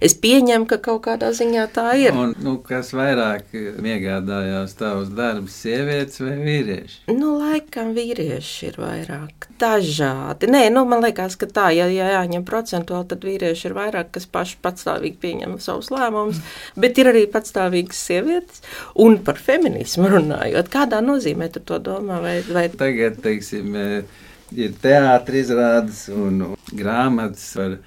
es 0.00 0.16
pieņemu, 0.18 0.66
ka 0.72 0.80
kaut 0.88 1.04
kādā 1.06 1.30
ziņā 1.36 1.68
tā 1.76 1.92
ir. 2.00 2.16
Un, 2.16 2.34
nu, 2.42 2.58
kas 2.64 2.94
vairāk 2.96 3.27
vairāk 3.28 3.84
iegādājās 3.84 4.74
tavus 4.78 5.10
darbus, 5.14 5.56
sievietes 5.62 6.20
vai 6.22 6.34
vīrieši? 6.40 6.98
Nu, 7.14 7.34
laikam 7.40 7.92
vīrieši 7.96 8.68
ir 8.70 8.78
vairāk. 8.80 9.48
Dažādi. 9.60 10.48
Nē, 10.50 10.68
nu, 10.72 10.84
man 10.88 11.02
liekas, 11.04 11.36
ka 11.40 11.48
tā, 11.50 11.68
ja, 11.76 11.88
ja 11.92 12.10
jāņem 12.16 12.44
procentuāli, 12.48 13.08
tad 13.10 13.26
vīrieši 13.26 13.68
ir 13.68 13.76
vairāk, 13.76 14.12
kas 14.16 14.28
paši 14.30 14.58
patstāvīgi 14.64 15.20
pieņem 15.22 15.58
savus 15.62 15.90
lēmumus, 15.94 16.40
bet 16.78 16.98
ir 17.00 17.12
arī 17.12 17.26
patstāvīgas 17.30 18.00
sievietes. 18.08 18.64
Un 18.98 19.18
par 19.24 19.40
feminismu 19.42 20.10
runājot, 20.14 20.72
kādā 20.72 21.02
nozīmē 21.04 21.50
tu 21.52 21.64
to 21.64 21.80
domā? 21.82 22.22
Vai, 22.24 22.38
vai... 22.48 22.68
Tagad, 22.78 23.20
teiksim, 23.24 23.76
ir 24.56 24.74
teātris 24.82 25.48
izrādes 25.48 26.06
un 26.14 26.54
grāmatas 26.72 27.52
par 27.58 27.78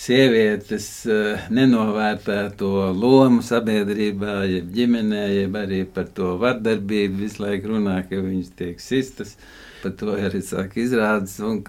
sievietes 0.00 0.86
uh, 1.08 1.48
nenovērtēto 1.52 2.70
lomu 2.96 3.42
sabiedrībā, 3.44 4.36
jeb 4.48 4.70
ģimenē, 4.76 5.24
jeb 5.42 5.58
arī 5.60 5.80
par 5.94 6.08
to 6.16 6.34
vardarbību. 6.40 7.20
Visu 7.24 7.44
laiku 7.44 7.74
runā, 7.74 7.98
ka 8.08 8.20
viņas 8.22 8.54
tiek 8.58 8.80
sistas. 8.80 9.36
Par 9.80 9.94
to 9.96 10.12
arī 10.16 10.42
sāk 10.44 10.76
izrādes. 10.80 11.38
Un 11.44 11.62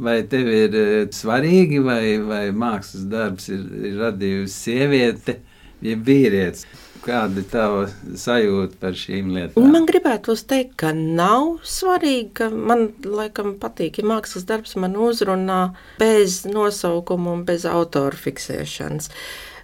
vai 0.00 0.18
tev 0.28 0.48
ir 0.52 0.78
uh, 0.80 0.94
svarīgi, 1.12 1.82
vai, 1.84 2.16
vai 2.24 2.46
mākslas 2.56 3.04
darbs 3.12 3.50
ir, 3.52 3.68
ir 3.90 4.00
radījusi 4.00 4.58
sieviete, 4.68 5.38
jeb 5.84 6.04
vīrietis? 6.08 6.64
Kāda 7.04 7.42
ir 7.42 7.48
tava 7.52 7.80
sajūta 8.16 8.78
par 8.80 8.94
šīm 8.96 9.32
lietām? 9.34 9.66
Man 9.74 9.84
gribētu 9.88 10.36
teikt, 10.48 10.76
ka 10.80 10.94
nav 10.96 11.58
svarīgi, 11.68 12.48
man 12.52 12.86
laikam 13.04 13.54
patīk, 13.60 14.00
ja 14.00 14.08
mākslas 14.08 14.46
darbs 14.48 14.72
man 14.80 14.96
uzrunā 14.96 15.60
bez 16.00 16.42
nosaukuma 16.48 17.36
un 17.36 17.44
bez 17.48 17.66
autora 17.68 18.16
fiksēšanas. 18.16 19.10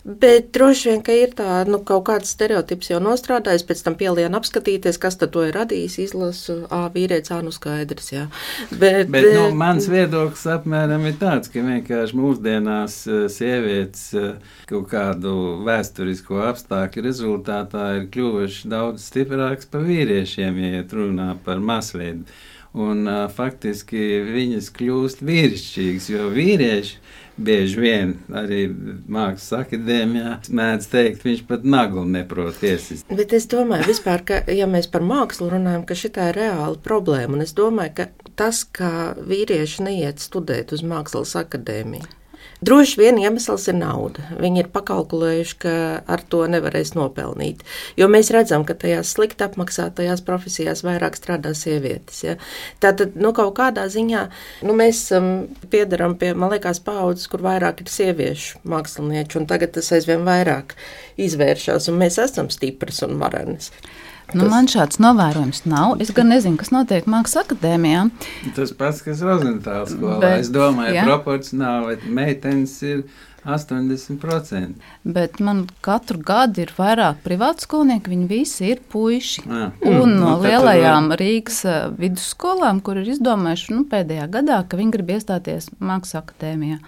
Bet 0.04 0.48
droši 0.54 0.88
vien, 0.88 1.00
ka 1.04 1.12
ir 1.12 1.34
tā, 1.36 1.60
nu, 1.68 1.82
kaut 1.84 2.06
kāds 2.08 2.30
stereotips 2.32 2.88
jau 2.88 3.00
nostrādājis, 3.04 3.66
pēc 3.68 3.82
tam 3.84 3.96
pielienu 4.00 4.38
apskatīties, 4.38 4.96
kas 5.00 5.18
tad 5.20 5.34
to 5.34 5.42
ir 5.44 5.52
radījis, 5.58 5.98
izlasu, 6.06 6.56
ā, 6.72 6.86
vīrietis, 6.94 7.32
ā, 7.36 7.42
nu 7.44 7.52
skaidrs, 7.52 8.08
jā. 8.14 8.22
Bet, 8.70 9.10
bet 9.12 9.28
nu, 9.36 9.50
mans 9.60 9.90
viedoklis 9.92 10.46
apmēram 10.54 11.04
ir 11.10 11.18
tāds, 11.20 11.52
ka 11.52 11.60
vienkārši 11.66 12.16
mūsdienās 12.16 12.96
sievietes 13.36 14.06
kaut 14.70 14.88
kādu 14.88 15.34
vēsturisko 15.68 16.40
apstākļu 16.48 17.04
rezultātā 17.04 17.90
ir 17.98 18.08
kļuvuši 18.14 18.72
daudz 18.72 19.04
stiprāks 19.10 19.68
par 19.68 19.84
vīriešiem, 19.84 20.64
ja 20.64 20.86
runā 20.96 21.34
par 21.44 21.60
masveidu. 21.60 22.24
Un 22.80 23.02
faktiski 23.34 24.20
viņas 24.30 24.68
kļūst 24.76 25.24
vīrišķīgas, 25.26 26.04
jo 26.12 26.28
vīrieši 26.30 27.00
bieži 27.44 27.81
vien 27.81 28.14
arī 28.37 28.66
mākslas 29.11 29.64
akadēmijā 29.64 30.37
mēdz 30.61 30.88
teikt, 30.92 31.24
viņš 31.26 31.42
pat 31.48 31.64
naglu 31.64 32.05
neprot 32.09 32.61
iesist. 32.66 33.09
Bet 33.09 33.35
es 33.37 33.48
domāju, 33.50 33.88
vispār, 33.90 34.24
ka, 34.26 34.40
ja 34.53 34.68
mēs 34.70 34.90
par 34.92 35.05
mākslu 35.07 35.50
runājam, 35.55 35.87
ka 35.88 35.96
šī 35.98 36.12
ir 36.12 36.38
reāla 36.38 36.76
problēma, 36.85 37.38
un 37.38 37.44
es 37.46 37.57
domāju, 37.57 37.96
ka 38.00 38.09
tas, 38.38 38.62
ka 38.64 39.14
vīrieši 39.20 39.87
neiet 39.87 40.22
studēt 40.22 40.74
uz 40.76 40.85
mākslas 40.87 41.37
akadēmiju, 41.40 42.19
Droši 42.61 42.99
vien 43.01 43.16
iemesls 43.16 43.62
ir 43.73 43.77
nauda. 43.79 44.20
Viņi 44.37 44.61
ir 44.61 44.68
pakalkulējuši, 44.75 45.55
ka 45.62 45.73
ar 46.05 46.25
to 46.29 46.42
nevarēs 46.51 46.92
nopelnīt. 46.92 47.62
Jo 47.96 48.09
mēs 48.12 48.29
redzam, 48.37 48.66
ka 48.68 48.77
tajās 48.77 49.14
slikti 49.16 49.46
apmaksātajās 49.46 50.20
profesijās 50.27 50.85
vairāk 50.85 51.16
strādā 51.16 51.55
sievietes. 51.57 52.20
Ja? 52.27 52.37
Tātad, 52.85 53.16
nu, 53.16 53.33
kaut 53.37 53.55
kādā 53.57 53.87
ziņā 53.88 54.27
nu, 54.68 54.77
mēs 54.77 55.07
um, 55.16 55.31
piedaram 55.73 56.18
pie, 56.20 56.35
man 56.37 56.53
liekas, 56.53 56.83
paudzes, 56.85 57.31
kur 57.33 57.40
vairāk 57.49 57.81
ir 57.81 57.94
sieviešu 57.94 58.61
mākslinieci, 58.68 59.40
un 59.40 59.49
tagad 59.49 59.73
tas 59.79 59.88
aizvien 59.96 60.29
vairāk 60.29 60.77
izvēršas, 61.20 61.88
un 61.88 62.01
mēs 62.05 62.20
esam 62.20 62.53
stipras 62.53 63.01
un 63.09 63.16
marenas. 63.20 63.73
Nu, 64.35 64.45
tas... 64.45 64.53
Man 64.53 64.69
šāds 64.71 65.01
novērojums 65.03 65.64
nav. 65.71 65.97
Es 66.03 66.12
gan 66.16 66.31
nezinu, 66.33 66.59
kas 66.61 66.73
notiek 66.75 67.09
Mākslas 67.11 67.45
akadēmijā. 67.45 68.05
Tas 68.57 68.75
pats, 68.77 69.03
kas 69.07 69.25
Rozentāla 69.27 69.88
skolā. 69.90 70.21
Bet, 70.23 70.45
es 70.45 70.53
domāju, 70.55 70.97
ka 70.99 71.09
proporcionāli 71.11 72.14
meitenes 72.21 72.79
ir. 72.87 73.05
80%. 73.45 74.75
Bet 75.03 75.38
man 75.40 75.62
katru 75.81 76.21
gadu 76.21 76.61
ir 76.64 76.73
vairāk 76.77 77.23
privātu 77.25 77.64
skolnieku, 77.64 78.12
viņi 78.12 78.27
visi 78.29 78.69
ir 78.75 78.83
puiši. 78.93 79.47
Jā. 79.47 79.71
Un 79.88 80.12
no 80.19 80.35
nu, 80.35 80.43
lielajām 80.45 81.09
Rīgas 81.16 81.62
eh, 81.64 81.79
vidusskolām, 81.97 82.83
kur 82.85 83.01
ir 83.01 83.09
izdomājuši 83.14 83.79
nu, 83.79 83.87
pēdējā 83.90 84.29
gadā, 84.37 84.61
ka 84.69 84.81
viņi 84.81 84.95
grib 84.99 85.14
iestāties 85.16 85.71
Mākslas 85.81 86.21
akadēmijā. 86.21 86.83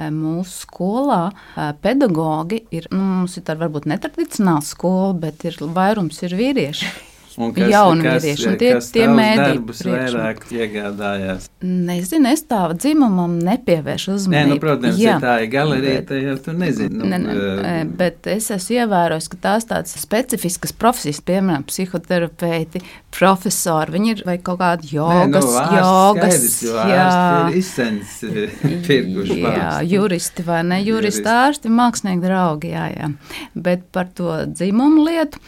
Eh, 0.00 0.08
mūsu 0.14 0.62
skolā 0.64 1.20
eh, 1.28 1.72
pedagogi 1.84 2.62
ir, 2.72 2.88
nu, 2.94 3.02
mums 3.20 3.36
ir 3.36 3.44
tāda 3.44 3.66
varbūt 3.66 3.88
netradicionāla 3.90 4.64
skola, 4.64 5.12
bet 5.26 5.44
ir 5.44 5.60
vairums 5.76 6.22
ir 6.24 6.36
vīrieši. 6.40 6.92
Un 7.40 7.54
kas, 7.56 7.70
jauni 7.72 8.04
kas, 8.04 8.24
vīrieši. 8.24 8.46
Un 8.50 8.56
tie, 8.60 8.72
tie 8.94 9.06
mēdījus 9.08 9.82
vairāk 9.86 10.42
iegādājās. 10.52 11.48
Nezinu, 11.64 12.30
es 12.34 12.44
tā 12.48 12.60
dzimumam 12.74 13.38
nepievēršu 13.44 14.14
uzmanību. 14.18 14.50
Nē, 14.50 14.54
nu, 14.54 14.60
protams, 14.62 15.00
jā, 15.00 15.14
ja 15.14 15.22
tā 15.22 15.36
ir 15.44 15.50
galerija, 15.54 16.02
tad 16.08 16.22
jau 16.24 16.36
tu 16.44 16.54
nezini. 16.56 17.00
Nu, 17.00 17.08
ne, 17.08 17.18
ne, 17.24 17.74
bet 18.00 18.28
es 18.30 18.50
esmu 18.54 18.76
ievērojis, 18.82 19.30
ka 19.32 19.40
tās 19.48 19.68
tādas 19.70 19.96
specifiskas 20.00 20.74
profesijas, 20.76 21.22
piemēram, 21.24 21.64
psihoterapeiti, 21.68 22.82
profesori, 23.14 23.96
viņi 23.96 24.12
ir 24.14 24.22
vai 24.28 24.36
kaut 24.44 24.60
kādi 24.60 24.92
jogas, 24.94 25.48
Nē, 25.48 25.64
nu, 25.70 25.80
jogas, 25.80 26.36
skaidrs, 26.36 26.58
jā, 26.92 27.08
ir 27.50 27.58
izsens 27.60 28.16
tirguši. 28.86 29.40
Jā, 29.46 29.72
juristi 29.88 30.46
vai 30.46 30.60
ne, 30.68 30.80
juristi 30.84 31.26
ārsti, 31.30 31.72
mākslinieki 31.72 32.24
draugi, 32.26 32.74
jā, 32.74 32.86
jā. 32.94 33.10
Bet 33.54 33.88
par 33.94 34.10
to 34.16 34.42
dzimumu 34.50 35.06
lietu, 35.08 35.40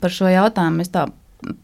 par 0.00 0.14
šo 0.14 0.30
jautājumu 0.30 0.84
es 0.84 0.92
tā 0.94 1.06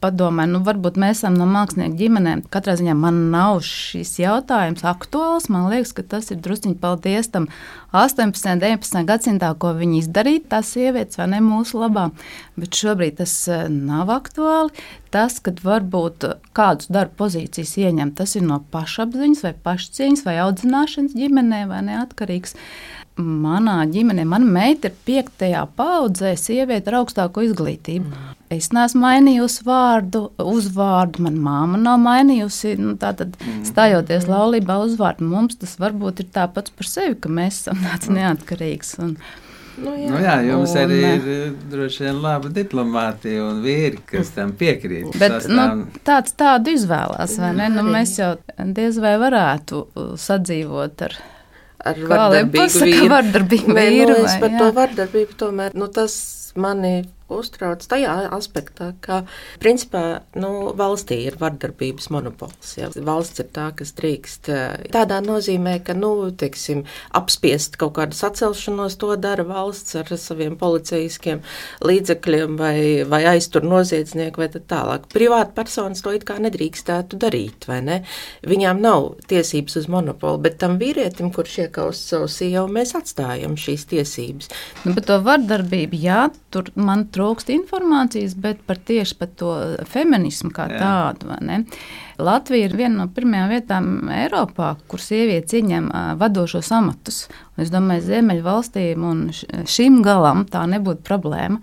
padomāju, 0.00 0.54
nu, 0.54 0.60
varbūt 0.66 0.98
mēs 1.00 1.20
esam 1.20 1.36
no 1.38 1.46
mākslinieku 1.50 1.98
ģimenēm. 2.00 2.42
Katrā 2.52 2.76
ziņā 2.78 2.94
man 2.98 3.18
nav 3.32 3.60
šis 3.66 4.14
jautājums 4.20 4.84
aktuāls. 4.86 5.48
Man 5.52 5.68
liekas, 5.72 5.92
ka 5.96 6.04
tas 6.16 6.30
ir 6.32 6.40
drusciņš 6.44 6.78
paldies 6.82 7.30
tam 7.32 7.48
18. 7.96 8.50
un 8.52 8.62
19. 8.64 9.04
gadsimtā, 9.08 9.52
ko 9.60 9.72
viņi 9.76 10.02
izdarīja, 10.02 10.44
tās 10.56 10.72
sievietes 10.76 11.20
vai 11.20 11.28
ne 11.34 11.42
mūsu 11.44 11.80
labā. 11.82 12.08
Bet 12.56 12.76
šobrīd 12.76 13.20
tas 13.20 13.34
eh, 13.52 13.66
nav 13.72 14.12
aktuāli. 14.14 14.72
Tas, 15.14 15.38
kad 15.40 15.62
varbūt 15.64 16.26
kādus 16.56 16.90
darba 16.92 17.14
pozīcijas 17.24 17.76
ieņem, 17.80 18.12
tas 18.18 18.34
ir 18.36 18.44
no 18.44 18.58
pašapziņas 18.72 19.44
vai 19.46 19.54
pašcieņas 19.68 20.26
vai 20.26 20.38
audzināšanas 20.44 21.16
ģimenē 21.16 21.64
vai 21.70 21.84
neatkarīgs 21.86 22.56
manā 23.16 23.78
ģimenē, 23.88 24.26
mana 24.28 24.48
meita 24.48 24.90
ir 24.90 24.96
piektajā 25.08 25.62
paudzē, 25.78 26.34
sieviete 26.40 26.92
ar 26.92 26.98
augstāko 27.00 27.44
izglītību. 27.46 28.10
Mm. 28.10 28.34
Es 28.52 28.68
neesmu 28.74 29.02
mainījusi 29.02 29.64
vārdu, 29.66 30.26
uzvārdu. 30.42 31.24
Manā 31.26 31.40
māma 31.48 31.80
nav 31.80 31.98
mainījusi. 32.04 32.76
Nu, 32.82 32.94
tātad, 33.00 33.34
mm. 33.40 33.64
stājoties 33.70 34.28
laulībā, 34.30 34.78
uzvārdu 34.84 35.26
mums 35.26 35.58
tas 35.60 35.74
varbūt 35.82 36.22
ir 36.22 36.30
tāpats 36.36 36.74
par 36.76 36.90
sevi, 36.90 37.18
ka 37.18 37.32
mēs 37.32 37.64
esam 37.64 37.82
tāds 37.82 38.12
mm. 38.12 38.20
neatkarīgs. 38.20 38.94
Un, 39.02 39.18
Nu, 39.76 39.92
jā. 39.92 40.08
Nu, 40.08 40.20
jā, 40.24 40.34
jums 40.46 40.72
un, 40.72 40.78
arī 40.86 40.98
ir 41.04 41.26
eh, 41.28 41.48
droši 41.68 42.06
vien 42.06 42.20
laba 42.24 42.48
diplomātija 42.48 43.42
un 43.44 43.58
vīri, 43.60 44.00
kas 44.08 44.30
tam 44.32 44.54
piekrīt. 44.56 45.10
Bet, 45.20 45.34
sastāv... 45.34 45.52
nu, 45.82 46.00
tāds 46.06 46.32
tādu 46.32 46.72
izvēlās, 46.72 47.36
vai 47.42 47.50
ne? 47.58 47.68
Nu, 47.74 47.84
mēs 47.84 48.14
jau 48.16 48.30
diez 48.56 48.96
vai 49.04 49.18
varētu 49.20 49.82
uh, 49.84 50.14
sadzīvot 50.20 51.04
ar 51.10 51.18
ar 51.84 52.00
vardarbīgu 52.12 52.84
vīru. 52.84 53.10
Vardarbīgu 53.12 53.76
vīru 53.76 54.14
nu, 54.14 54.24
es 54.24 54.38
par 54.42 54.54
jā. 54.54 54.62
to 54.62 54.70
vardarbību 54.76 55.38
tomēr, 55.42 55.76
nu, 55.78 55.90
tas 55.92 56.16
mani 56.56 56.94
uztrauc 57.32 57.82
tajā 57.90 58.14
aspektā, 58.34 58.92
ka 59.02 59.22
principā 59.62 60.22
nu, 60.38 60.72
valstī 60.78 61.22
ir 61.26 61.38
vardarbības 61.40 62.08
monopols. 62.14 62.76
Ja. 62.78 62.90
Valsts 62.94 63.42
ir 63.42 63.50
tā, 63.54 63.68
kas 63.76 63.92
drīkst 63.98 64.50
eh, 64.52 64.86
tādā 64.94 65.18
nozīmē, 65.24 65.78
ka 65.86 65.96
nu, 65.98 66.12
teiksim, 66.30 66.84
apspiest 67.16 67.78
kaut 67.80 67.96
kādu 67.98 68.18
sacelšanos, 68.18 68.98
to 69.00 69.12
dara 69.20 69.46
valsts 69.46 69.98
ar 69.98 70.12
saviem 70.20 70.56
policijaskiem 70.60 71.42
līdzekļiem 71.86 72.56
vai, 72.60 72.78
vai 73.08 73.22
aiztur 73.34 73.66
noziedznieku 73.66 74.42
vai 74.42 74.50
tālāk. 74.56 75.08
Privāta 75.12 75.54
personas 75.56 76.04
to 76.04 76.14
it 76.16 76.26
kā 76.28 76.38
nedrīkstētu 76.42 77.18
darīt, 77.20 77.66
vai 77.70 77.80
ne? 77.84 77.98
Viņām 78.46 78.80
nav 78.82 79.08
tiesības 79.30 79.80
uz 79.82 79.90
monopolu, 79.92 80.40
bet 80.46 80.60
tam 80.62 80.78
vīrietim, 80.80 81.32
kurš 81.34 81.58
iekaust 81.66 82.12
savu 82.12 82.30
sievu, 82.30 82.66
mēs 82.72 82.94
atstājam 82.98 83.58
šīs 83.58 83.86
tiesības. 83.90 84.50
Nu, 84.84 84.94
bet 84.96 85.08
to 85.10 85.18
vardarbību, 85.26 85.98
jā, 86.06 86.26
tur 86.54 86.70
man 86.78 87.06
trūkst 87.16 87.50
informācijas, 87.54 88.36
bet 88.38 88.62
par 88.68 88.78
tieši 88.78 89.18
par 89.18 89.32
to 89.40 89.52
feminismu 89.88 90.52
kā 90.54 90.68
Jā. 90.70 90.80
tādu. 90.82 91.32
Latvija 92.22 92.68
ir 92.68 92.76
viena 92.76 93.02
no 93.02 93.08
pirmajām 93.12 93.50
vietām 93.52 93.90
Eiropā, 94.12 94.74
kur 94.88 95.02
sievietes 95.02 95.56
ieņem 95.58 95.90
vadošos 96.20 96.70
amatus. 96.76 97.26
Un 97.56 97.66
es 97.66 97.72
domāju, 97.72 98.06
Ziemeļvalstīm 98.10 99.04
un 99.10 99.26
šim 99.32 100.02
galam 100.04 100.46
tā 100.48 100.64
nebūtu 100.70 101.04
problēma 101.06 101.60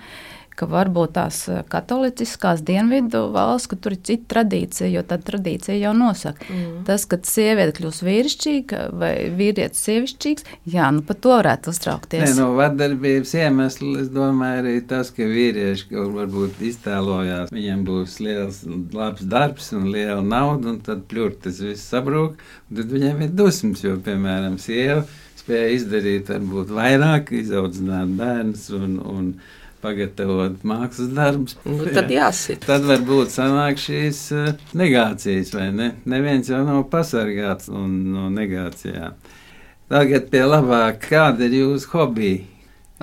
ka 0.58 0.68
varbūt 0.70 1.16
tās 1.18 1.40
eh, 1.52 1.62
katoliskās 1.70 2.64
dienvidu 2.66 3.26
valsts, 3.34 3.70
ka 3.72 3.78
tur 3.80 3.96
ir 3.96 4.02
cita 4.06 4.30
tradīcija, 4.36 4.90
jo 4.94 5.04
tā 5.08 5.18
tradīcija 5.22 5.78
jau 5.80 5.94
nosaka. 5.98 6.46
Mm. 6.50 6.84
Tas, 6.88 7.06
ka 7.10 7.20
sieviete 7.28 7.76
kļūs 7.80 8.02
vīrišķīga 8.08 8.84
vai 9.00 9.14
vīrietis 9.38 9.84
sievišķīgs, 9.88 10.48
jā, 10.76 10.92
nu 10.96 11.04
par 11.08 11.20
to 11.24 11.34
varētu 11.36 11.74
uztraukties. 11.74 12.26
Nē, 12.26 12.36
no 12.38 12.52
nu, 12.52 12.60
vardarbības 12.62 13.34
iemesls, 13.40 14.04
es 14.04 14.14
domāju, 14.14 14.64
arī 14.64 14.76
tas, 14.90 15.12
ka 15.16 15.28
vīrieši 15.30 15.90
kaut 15.92 16.14
varbūt 16.20 16.62
iztēlojās, 16.70 17.52
viņiem 17.54 17.84
būs 17.88 18.20
liels, 18.24 18.64
labs 18.94 19.26
darbs 19.30 19.74
un 19.78 19.90
liela 19.94 20.22
nauda, 20.22 20.76
un 20.76 20.80
tad 20.86 21.08
pļurt 21.12 21.44
tas 21.48 21.60
viss 21.64 21.92
sabrūk, 21.94 22.40
un 22.70 22.80
tad 22.80 22.94
viņiem 22.94 23.28
ir 23.28 23.36
dusmas, 23.38 23.84
jo, 23.86 23.98
piemēram, 24.04 24.60
sieva 24.62 25.04
spēja 25.44 25.74
izdarīt 25.78 26.32
varbūt 26.32 26.72
vairāk, 26.74 27.34
izaudzināt 27.36 28.16
bērnus 28.20 28.70
un, 28.78 28.96
un 29.04 29.34
pagatavot 29.84 30.64
mākslas 30.68 31.12
darbus. 31.14 31.58
Nu, 31.68 31.84
tad 31.92 32.12
jāsit. 32.14 32.64
Tad 32.66 32.88
varbūt 32.88 33.34
sanāk 33.34 33.82
šīs 33.82 34.24
uh, 34.36 34.50
negācijas, 34.80 35.54
vai 35.56 35.70
ne? 35.76 35.92
Neviens 36.10 36.50
jau 36.50 36.64
nav 36.66 36.86
pasargāts 36.94 37.70
no 37.70 38.30
negācijām. 38.34 39.20
Tagad 39.94 40.32
pie 40.32 40.42
labāk, 40.48 41.04
kāda 41.12 41.46
ir 41.46 41.60
jūsu 41.60 41.92
hobija? 41.94 42.42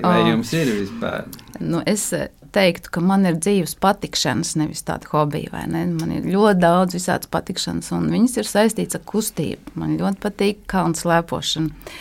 Vai 0.01 0.21
oh. 0.23 0.29
jums 0.31 0.51
ir 0.57 0.69
vispār? 0.73 1.27
Nu, 1.61 1.81
es 1.85 2.07
eh, 2.17 2.29
teiktu, 2.55 2.89
ka 2.95 3.03
man 3.05 3.27
ir 3.29 3.37
dzīves 3.37 3.75
patikšanas, 3.83 4.55
nevis 4.59 4.81
tāda 4.87 5.09
hobija. 5.11 5.61
Man 5.69 6.15
ir 6.15 6.25
ļoti 6.25 6.63
daudz 6.63 6.97
visādas 6.97 7.29
patikšanas, 7.31 7.91
un 7.95 8.09
viņas 8.13 8.39
ir 8.41 8.49
saistītas 8.49 8.97
ar 8.97 9.05
kustību. 9.11 9.75
Man 9.77 9.99
ļoti 9.99 10.23
patīk 10.25 10.65
kalnu 10.71 10.97
slēpošana 10.97 11.93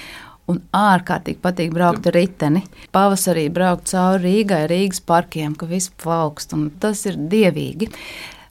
un 0.51 0.61
ārkārtīgi 0.77 1.41
patīk 1.43 1.73
braukt 1.75 2.09
ar 2.11 2.17
riteni. 2.19 2.65
Pavasarī 2.95 3.49
braukt 3.53 3.91
cauri 3.93 4.25
Rīgai, 4.27 4.65
Rīgas 4.71 5.03
parkiem, 5.07 5.57
ka 5.59 5.69
viss 5.71 5.93
plaukst, 6.03 6.55
un 6.57 6.69
tas 6.83 7.07
ir 7.07 7.19
dievīgi. 7.31 7.91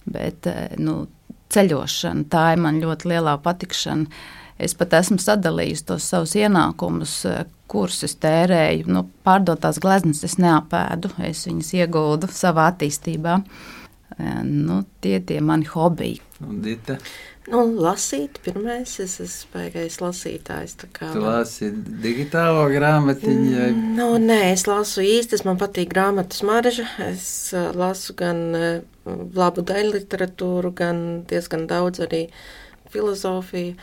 Bet, 0.10 0.48
eh, 0.48 0.76
nu, 0.82 1.04
ceļošana, 1.54 2.28
tā 2.30 2.52
ir 2.54 2.62
man 2.66 2.82
ļoti 2.82 3.10
lielā 3.14 3.38
patikšana. 3.44 4.06
Es 4.60 4.76
pat 4.76 4.94
esmu 4.98 5.22
sadalījis 5.24 5.86
tos 5.88 6.04
savus 6.12 6.36
ienākumus, 6.36 7.14
kurus 7.72 8.04
es 8.04 8.18
tērēju. 8.20 8.90
Nu, 8.92 9.06
pārdotās 9.24 9.80
gleznas 9.80 10.24
es 10.28 10.36
neapēdu, 10.42 11.14
es 11.30 11.46
viņas 11.48 11.72
ieguldu 11.78 12.28
savā 12.34 12.68
attīstībā. 12.74 13.38
Nu, 14.20 14.82
tie 15.00 15.20
ir 15.20 15.44
mani 15.46 15.68
hobiji. 15.72 16.20
Un 16.44 16.60
Dita? 16.64 16.98
Nu, 17.50 17.62
lasīt, 17.82 18.38
pirmais, 18.44 18.92
es 19.02 19.16
esmu 19.24 19.54
baigais 19.56 19.96
lasītājs. 20.04 20.76
Kā, 20.94 21.08
tu 21.16 21.24
lasi 21.24 21.70
digitālo 22.04 22.66
grāmatiņu? 22.70 23.54
Vai? 23.56 23.70
Nu, 23.96 24.10
nē, 24.22 24.38
es 24.52 24.68
lasu 24.70 25.02
īstas, 25.06 25.46
man 25.48 25.58
patīk 25.62 25.90
grāmatas 25.94 26.44
marža. 26.46 26.86
Es 27.08 27.26
uh, 27.56 27.72
lasu 27.80 28.14
gan 28.20 28.44
uh, 28.58 28.68
labu 29.40 29.64
daļu 29.66 29.96
literatūru, 29.96 30.74
gan 30.78 31.02
diezgan 31.32 31.66
daudz 31.72 32.04
arī 32.06 32.26
filozofiju. 32.94 33.74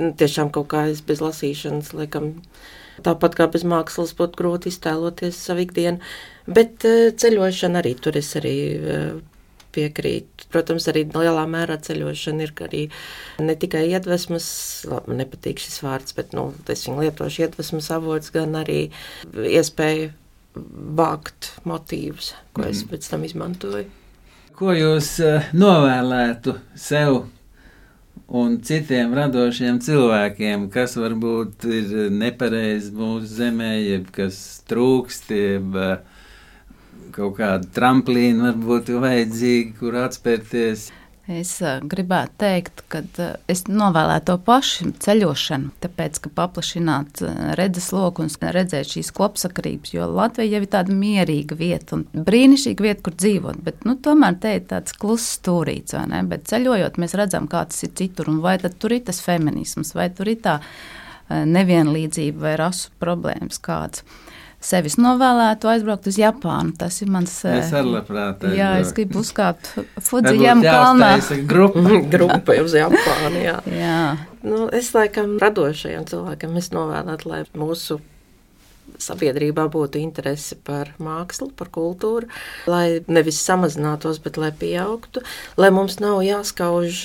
Nu, 0.00 0.10
tiešām 0.16 0.50
kaut 0.56 0.72
kā 0.72 0.88
es 0.90 1.04
bez 1.04 1.22
lasīšanas, 1.22 1.92
laikam, 1.96 2.32
tāpat 3.06 3.38
kā 3.38 3.46
bez 3.52 3.62
mākslas 3.68 4.16
būtu 4.18 4.40
grūti 4.40 4.72
iztēloties 4.72 5.38
savu 5.46 5.68
ikdienu. 5.68 6.02
Bet 6.48 6.82
uh, 6.88 7.12
ceļošana 7.14 7.84
arī 7.84 7.94
tur 8.00 8.18
es 8.18 8.34
arī 8.40 8.56
piekrītu. 9.76 10.48
Protams, 10.52 10.88
arī 10.90 11.04
lielā 11.12 11.44
mērā 11.50 11.78
ceļošana 11.86 12.46
ir 12.46 12.54
arī 12.66 12.82
ne 13.44 13.56
tikai 13.58 13.86
iedvesmas, 13.92 14.48
man 14.90 15.20
nepatīk 15.22 15.62
šis 15.62 15.82
vārds, 15.84 16.16
bet 16.16 16.34
nu, 16.36 16.48
es 16.72 16.86
viņu 16.88 17.04
lietošu 17.04 17.44
iedvesmas 17.44 17.90
avots, 17.94 18.32
gan 18.34 18.56
arī 18.62 18.80
iespēja 19.34 20.10
vākt 20.96 21.52
motīvus, 21.68 22.32
ko 22.56 22.64
mm. 22.64 22.72
es 22.72 22.82
mhm. 22.82 22.90
pēc 22.92 23.08
tam 23.12 23.24
izmantoju. 23.28 23.86
Ko 24.56 24.72
jūs 24.72 25.18
uh, 25.20 25.48
novēlētu 25.52 26.54
sev 26.80 27.26
un 28.26 28.56
citiem 28.64 29.12
radošiem 29.14 29.82
cilvēkiem, 29.84 30.70
kas 30.72 30.96
varbūt 30.98 31.66
ir 31.68 31.90
nepareizi 32.14 32.94
mūsu 32.96 33.28
zemē, 33.36 33.74
jeb 33.82 34.08
kas 34.16 34.38
trūkst, 34.70 35.28
jeb 35.36 35.76
uh, 35.76 36.15
kaut 37.16 37.40
kāda 37.40 37.72
tramplīna 37.74 38.52
varbūt 38.52 38.92
vajadzīga, 39.00 39.74
kur 39.80 39.98
atspērties. 40.04 40.90
Es 41.26 41.56
uh, 41.58 41.80
gribētu 41.82 42.36
teikt, 42.38 42.84
ka 42.86 43.00
uh, 43.02 43.32
es 43.50 43.64
novēlētu 43.66 44.28
to 44.28 44.34
pašu 44.46 44.92
ceļošanu, 45.02 45.72
tāpēc, 45.82 46.20
ka 46.22 46.30
paplašināt 46.36 47.22
uh, 47.26 47.32
redzesloku 47.58 48.22
un 48.22 48.30
redzēt 48.54 48.92
šīs 48.92 49.10
kopsakarības, 49.16 49.90
jo 49.96 50.06
Latvija 50.06 50.52
jau 50.54 50.60
ir 50.62 50.70
tāda 50.70 50.94
mierīga 50.94 51.58
vieta 51.58 51.98
un 51.98 52.04
brīnišķīga 52.14 52.86
vieta, 52.86 53.02
kur 53.08 53.16
dzīvot, 53.18 53.58
bet 53.66 53.82
nu, 53.88 53.96
tomēr 53.98 54.38
te 54.38 54.54
ir 54.60 54.68
tāds 54.70 54.94
kluss 54.94 55.34
stūrīts, 55.40 55.96
vai 55.98 56.04
ne? 56.12 56.22
Bet 56.30 56.46
ceļojot, 56.52 57.02
mēs 57.02 57.18
redzam, 57.18 57.50
kā 57.50 57.64
tas 57.72 57.82
ir 57.82 57.96
citur, 57.98 58.30
un 58.30 58.38
vai 58.46 58.54
tad 58.62 58.78
tur 58.78 58.94
ir 58.94 59.02
tas 59.10 59.18
feminisms, 59.24 59.96
vai 59.98 60.06
tur 60.14 60.30
ir 60.30 60.38
tā 60.46 60.60
nevienlīdzība 61.26 62.38
vai 62.38 62.54
rasu 62.60 62.94
problēmas 63.02 63.58
kādas 63.58 64.06
sevis 64.62 64.96
novēlētu 65.00 65.70
aizbraukt 65.70 66.08
uz 66.10 66.18
Japānu. 66.20 66.74
Tas 66.78 66.98
ir 67.04 67.12
mans. 67.12 67.34
Es 67.50 67.72
arī 67.76 67.94
labprāt. 67.96 68.40
Aizbraukt. 68.40 68.58
Jā, 68.58 68.72
es 68.82 68.92
gribu 68.96 69.22
uzkāpt 69.22 69.72
Fujiyamu 70.08 70.66
kalnā. 70.66 71.12
Grupa. 71.48 71.86
grupa 72.16 72.58
uz 72.62 72.76
Japānu, 72.76 73.40
jā. 73.44 73.60
jā. 73.70 74.02
Nu, 74.46 74.66
es 74.74 74.92
laikam 74.96 75.36
radošajam 75.42 76.06
cilvēkam 76.10 76.60
es 76.60 76.70
novēlētu, 76.74 77.32
lai 77.32 77.42
mūsu 77.56 78.00
sabiedrībā 79.02 79.66
būtu 79.72 80.00
interese 80.00 80.56
par 80.64 80.92
mākslu, 81.02 81.50
par 81.58 81.68
kultūru, 81.74 82.30
lai 82.70 83.02
nevis 83.10 83.40
samazinātos, 83.42 84.20
bet 84.24 84.38
lai 84.40 84.52
pieaugtu, 84.56 85.24
lai 85.60 85.72
mums 85.74 85.98
nav 86.00 86.22
jāskauž 86.24 87.02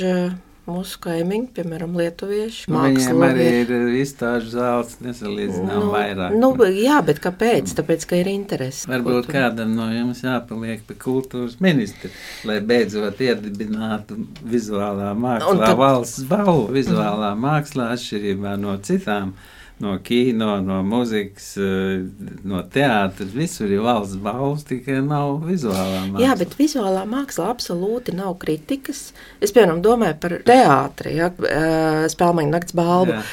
mūsu 0.69 0.99
kaimiņi, 1.01 1.47
piemēram, 1.55 1.95
lietuvieši. 1.97 2.67
Nu, 2.71 2.81
viņiem 2.85 3.23
arī 3.25 3.45
ir 3.63 3.71
izstāžu 4.01 4.51
zāles, 4.53 4.97
nesalīdzinām 5.03 5.85
nu, 5.85 5.91
vairāk. 5.93 6.35
Nu, 6.37 6.51
jā, 6.77 6.99
bet 7.05 7.21
kāpēc? 7.23 7.73
Tāpēc, 7.77 8.05
ka 8.09 8.19
ir 8.21 8.29
interesi. 8.31 8.85
Varbūt 8.91 9.25
kultūra. 9.25 9.47
kādam 9.47 9.73
no 9.77 9.87
jums 9.93 10.21
jāpaliek 10.25 10.83
pie 10.87 10.97
kultūras 11.01 11.57
ministra, 11.63 12.11
lai 12.47 12.59
beidzot 12.65 13.21
iedibinātu 13.25 14.19
vizuālā 14.53 15.15
mākslā 15.17 15.71
tad... 15.71 15.79
valsts 15.81 16.27
balvu 16.29 16.69
vizuālā 16.77 17.33
mākslā 17.39 17.91
atšķirībā 17.95 18.53
no 18.61 18.77
citām 18.85 19.33
no 19.81 19.95
kino, 20.03 20.55
no 20.63 20.79
mūzikas, 20.85 21.47
eh, 21.57 22.35
no 22.47 22.61
teātras. 22.71 23.31
Visur 23.35 23.71
ir 23.71 23.83
valsts 23.85 24.19
balvas, 24.21 24.63
tikai 24.69 24.99
nav 25.05 25.41
vizuālā 25.47 26.03
māksla. 26.07 26.23
Jā, 26.23 26.35
bet 26.39 26.55
vizuālā 26.59 27.03
māksla 27.09 27.49
absolūti 27.51 28.15
nav 28.17 28.37
kritikas. 28.41 29.11
Es, 29.41 29.53
piemēram, 29.55 29.81
domāju 29.85 30.19
par 30.23 30.37
teātri, 30.47 31.15
ja, 31.17 31.31
eh, 31.31 32.05
spēlmaņa 32.13 32.53
nakts 32.53 32.77
balvu. 32.77 33.17
Jā. 33.17 33.23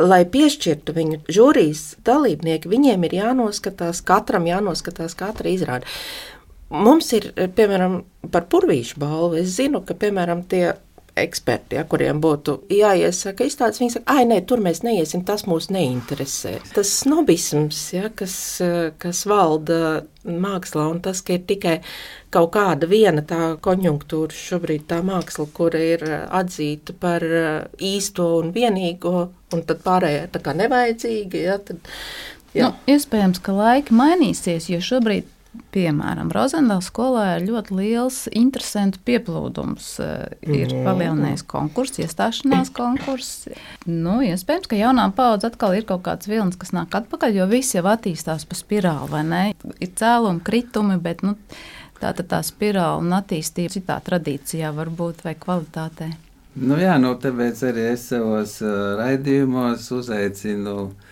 Lai 0.00 0.22
piešķirtu 0.24 0.94
viņu 0.96 1.20
žūrijas 1.28 1.96
dalībnieki, 2.06 2.70
viņiem 2.70 3.04
ir 3.04 3.18
jānoskatās, 3.20 4.02
katram 4.04 4.48
jānoskatās 4.48 5.14
katra 5.18 5.50
izrāde. 5.50 5.84
Mums 6.70 7.12
ir, 7.14 7.30
piemēram, 7.54 8.00
par 8.32 8.48
purvīšu 8.50 8.98
balvu. 8.98 9.38
Es 9.38 9.54
zinu, 9.54 9.84
ka, 9.86 9.94
piemēram, 9.94 10.42
tie 10.50 10.74
eksperti, 11.16 11.78
ja, 11.78 11.84
kuriem 11.88 12.20
būtu 12.20 12.58
jāiesaka 12.72 13.46
izstādes, 13.48 13.80
viņi 13.80 13.94
saka, 13.94 14.12
ah, 14.12 14.22
nē, 14.28 14.40
tur 14.48 14.60
mēs 14.64 14.82
neiesim, 14.84 15.22
tas 15.26 15.46
mūs 15.48 15.70
neinteresē. 15.72 16.58
Tas 16.76 16.92
snobisms, 17.00 17.80
ja, 17.96 18.10
kas, 18.14 18.36
kas 19.02 19.22
valda 19.28 20.04
mākslā, 20.26 20.88
un 20.92 21.00
tas, 21.04 21.22
ka 21.24 21.38
ir 21.38 21.46
tikai 21.48 21.76
kaut 22.34 22.52
kāda 22.56 22.88
viena 22.90 23.24
tā 23.24 23.54
konjunktūra, 23.64 24.36
šobrīd 24.36 24.84
tā 24.90 25.00
māksla, 25.06 25.48
kura 25.56 25.80
ir 25.94 26.04
atzīta 26.06 26.96
par 27.00 27.24
īsto 27.80 28.28
un 28.40 28.52
vienīgo, 28.56 29.14
un 29.56 29.64
tad 29.68 29.80
pārējā 29.86 30.26
tā 30.34 30.42
kā 30.44 30.56
nevajadzīga. 30.58 31.46
Ja, 31.46 31.56
tad, 31.62 31.80
jā. 32.52 32.68
nu, 32.68 32.92
iespējams, 32.96 33.40
ka 33.40 33.56
laiki 33.56 33.96
mainīsies, 33.96 34.68
jo 34.72 34.82
šobrīd 34.84 35.32
Piemēram, 35.74 36.30
Rozendaļas 36.34 36.88
skolā 36.90 37.24
ir 37.36 37.46
ļoti 37.48 37.76
liels 37.76 38.18
interesantu 38.36 39.00
pieplūdums. 39.06 39.88
Eh, 40.02 40.36
ir 40.48 40.74
palielinājies 40.86 41.44
konkurss, 41.48 42.00
iestāšanās 42.02 42.72
konkurss. 42.76 43.48
Nu, 43.84 44.18
iespējams, 44.24 44.68
ka 44.70 44.78
jaunā 44.78 45.06
paudze 45.16 45.50
atkal 45.50 45.76
ir 45.76 45.86
kaut 45.88 46.04
kāds 46.06 46.30
vilnis, 46.30 46.58
kas 46.60 46.74
nāk 46.76 46.94
atpakaļ, 46.98 47.40
jo 47.40 47.48
viss 47.50 47.76
jau 47.76 47.84
attīstās 47.90 48.48
pa 48.48 48.58
spirāli, 48.58 49.10
vai 49.12 49.24
ne? 49.28 49.42
Ir 49.80 49.94
cēlumi, 50.00 50.44
kritumi, 50.46 51.00
bet 51.02 51.24
nu, 51.26 51.36
tā 52.00 52.12
tad 52.16 52.30
tā 52.32 52.42
spirāla 52.46 53.00
un 53.02 53.16
attīstība 53.16 53.76
citā 53.76 54.00
tradīcijā 54.04 54.74
var 54.76 54.92
būt 54.92 55.26
vai 55.26 55.36
kvalitātē. 55.40 56.12
Nu 56.56 56.78
jā, 56.80 56.94
nu 56.96 57.12
tāpēc 57.20 57.66
arī 57.68 57.90
es 57.92 58.06
savos 58.08 58.62
uh, 58.64 58.96
raidījumos 58.96 59.90
uzaicinu 59.92 60.76
uh, 60.86 61.05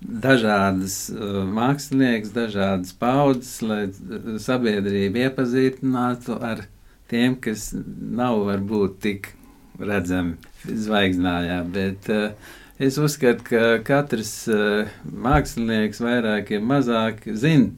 dažādas 0.00 1.08
uh, 1.10 1.42
māksliniekas, 1.50 2.30
dažādas 2.34 2.94
paudzes, 2.98 3.56
lai 3.66 3.80
uh, 3.88 4.36
sabiedrība 4.42 5.26
iepazīstinātu 5.26 6.38
ar 6.38 6.64
tiem, 7.10 7.34
kas 7.42 7.72
nav 7.74 8.44
varbūt 8.46 9.00
tik 9.02 9.32
redzami 9.78 10.36
zvaigznājā. 10.68 11.58
Bet 11.74 12.10
uh, 12.14 12.30
es 12.78 12.98
uzskatu, 13.02 13.44
ka 13.50 13.64
katrs 13.86 14.32
uh, 14.52 14.90
mākslinieks 15.10 16.02
vairāk 16.04 16.54
vai 16.54 16.62
mazāk 16.76 17.26
zina, 17.34 17.72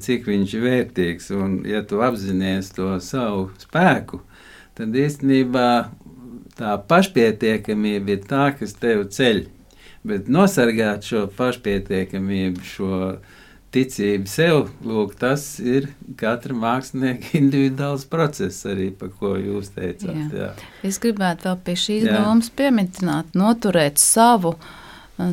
cik 0.00 0.28
viņš 0.30 0.56
ir 0.56 0.64
vērtīgs. 0.64 1.30
Un, 1.36 1.60
ja 1.68 1.84
tu 1.84 2.00
apzinājies 2.04 2.72
to 2.76 2.94
savu 3.04 3.50
spēku, 3.60 4.22
tad 4.78 4.96
īstenībā 4.96 5.68
tā 6.58 6.74
pašpietiekamība 6.90 8.16
ir 8.16 8.26
tā, 8.26 8.48
kas 8.56 8.72
tev 8.80 9.04
ceļ 9.14 9.44
Bet 10.06 10.28
nosargāt 10.30 11.06
šo 11.08 11.26
pašpietiekamību, 11.36 12.64
šo 12.64 13.00
ticību 13.74 14.30
sev, 14.30 14.70
lūk, 14.86 15.14
tas 15.20 15.44
ir 15.60 15.90
katra 16.20 16.56
mākslinieka 16.56 17.34
individuāls 17.42 18.06
process, 18.08 18.62
arī 18.68 18.90
par 18.96 19.12
ko 19.18 19.34
jūs 19.36 19.72
teicāt. 19.76 20.14
Jā. 20.14 20.28
Jā. 20.32 20.50
Es 20.86 21.00
gribētu 21.02 21.50
vēl 21.50 21.62
pie 21.66 21.78
šīs 21.84 22.08
domas 22.08 22.52
pieminēt, 22.56 23.34
noturēt 23.36 24.00
savu 24.00 24.54
uh, 24.54 24.76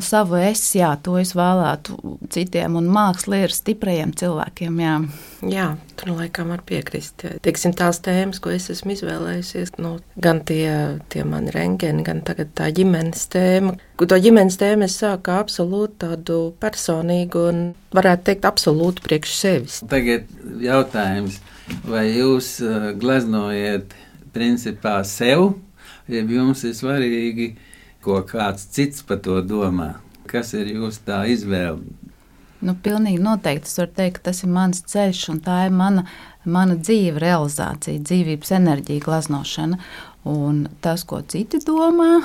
savu 0.02 0.38
es, 0.40 0.62
jā, 0.74 0.88
to 1.02 1.14
es 1.20 1.30
vēlētu 1.38 1.96
citiem, 2.34 2.74
un 2.78 2.88
māksla 2.90 3.44
ir 3.44 3.54
stiprajiem 3.54 4.12
cilvēkiem. 4.18 4.80
Jā, 4.82 4.94
jā 5.46 5.66
tur 5.96 6.12
laikam 6.16 6.50
var 6.52 6.62
piekrist. 6.66 7.22
Teiksim, 7.44 7.74
tās 7.76 8.00
tēmas, 8.04 8.40
ko 8.42 8.50
es 8.54 8.66
esmu 8.72 8.96
izvēlējusies, 8.96 9.76
nu, 9.82 9.96
gan 10.22 10.42
tie, 10.46 10.98
tie 11.12 11.22
mani 11.28 11.54
rengeni, 11.54 12.04
gan 12.06 12.24
tagad 12.26 12.50
tā 12.58 12.68
ģimenes 12.74 13.28
tēma. 13.32 13.76
To 14.02 14.18
ģimenes 14.26 14.58
tēmu 14.60 14.88
es 14.88 14.98
sāku 15.00 15.32
absolūti 15.36 16.00
tādu 16.02 16.40
personīgu 16.62 17.46
un, 17.52 17.62
varētu 17.96 18.26
teikt, 18.30 18.48
absolūti 18.50 19.06
priekš 19.06 19.36
sevis. 19.38 19.78
Tagad 19.90 20.26
jautājums, 20.62 21.38
vai 21.86 22.08
jūs 22.10 22.56
uh, 22.64 22.90
gleznojat 22.98 23.94
principā 24.34 24.98
sev, 25.08 25.54
ja 26.10 26.26
jums 26.26 26.66
ir 26.66 26.76
svarīgi 26.76 27.54
ko 28.06 28.22
kāds 28.26 28.68
cits 28.72 29.02
par 29.06 29.20
to 29.24 29.40
domā. 29.42 29.96
Kas 30.30 30.54
ir 30.58 30.70
jūsu 30.70 31.02
tā 31.06 31.24
izvēle? 31.30 31.82
Nu, 32.64 32.74
pilnīgi 32.82 33.20
noteikti. 33.22 33.68
Es 33.68 33.78
varu 33.78 33.92
teikt, 33.98 34.18
ka 34.18 34.30
tas 34.30 34.42
ir 34.42 34.52
mans 34.52 34.82
ceļš 34.90 35.22
un 35.34 35.40
tā 35.44 35.66
ir 35.68 35.74
mana, 35.76 36.06
mana 36.44 36.76
dzīve, 36.78 37.20
realizācija, 37.22 38.02
dzīvības 38.06 38.52
enerģija, 38.58 39.04
glaznošana. 39.04 39.80
Un 40.26 40.64
tas, 40.82 41.04
ko 41.06 41.20
citi 41.28 41.60
domā, 41.62 42.16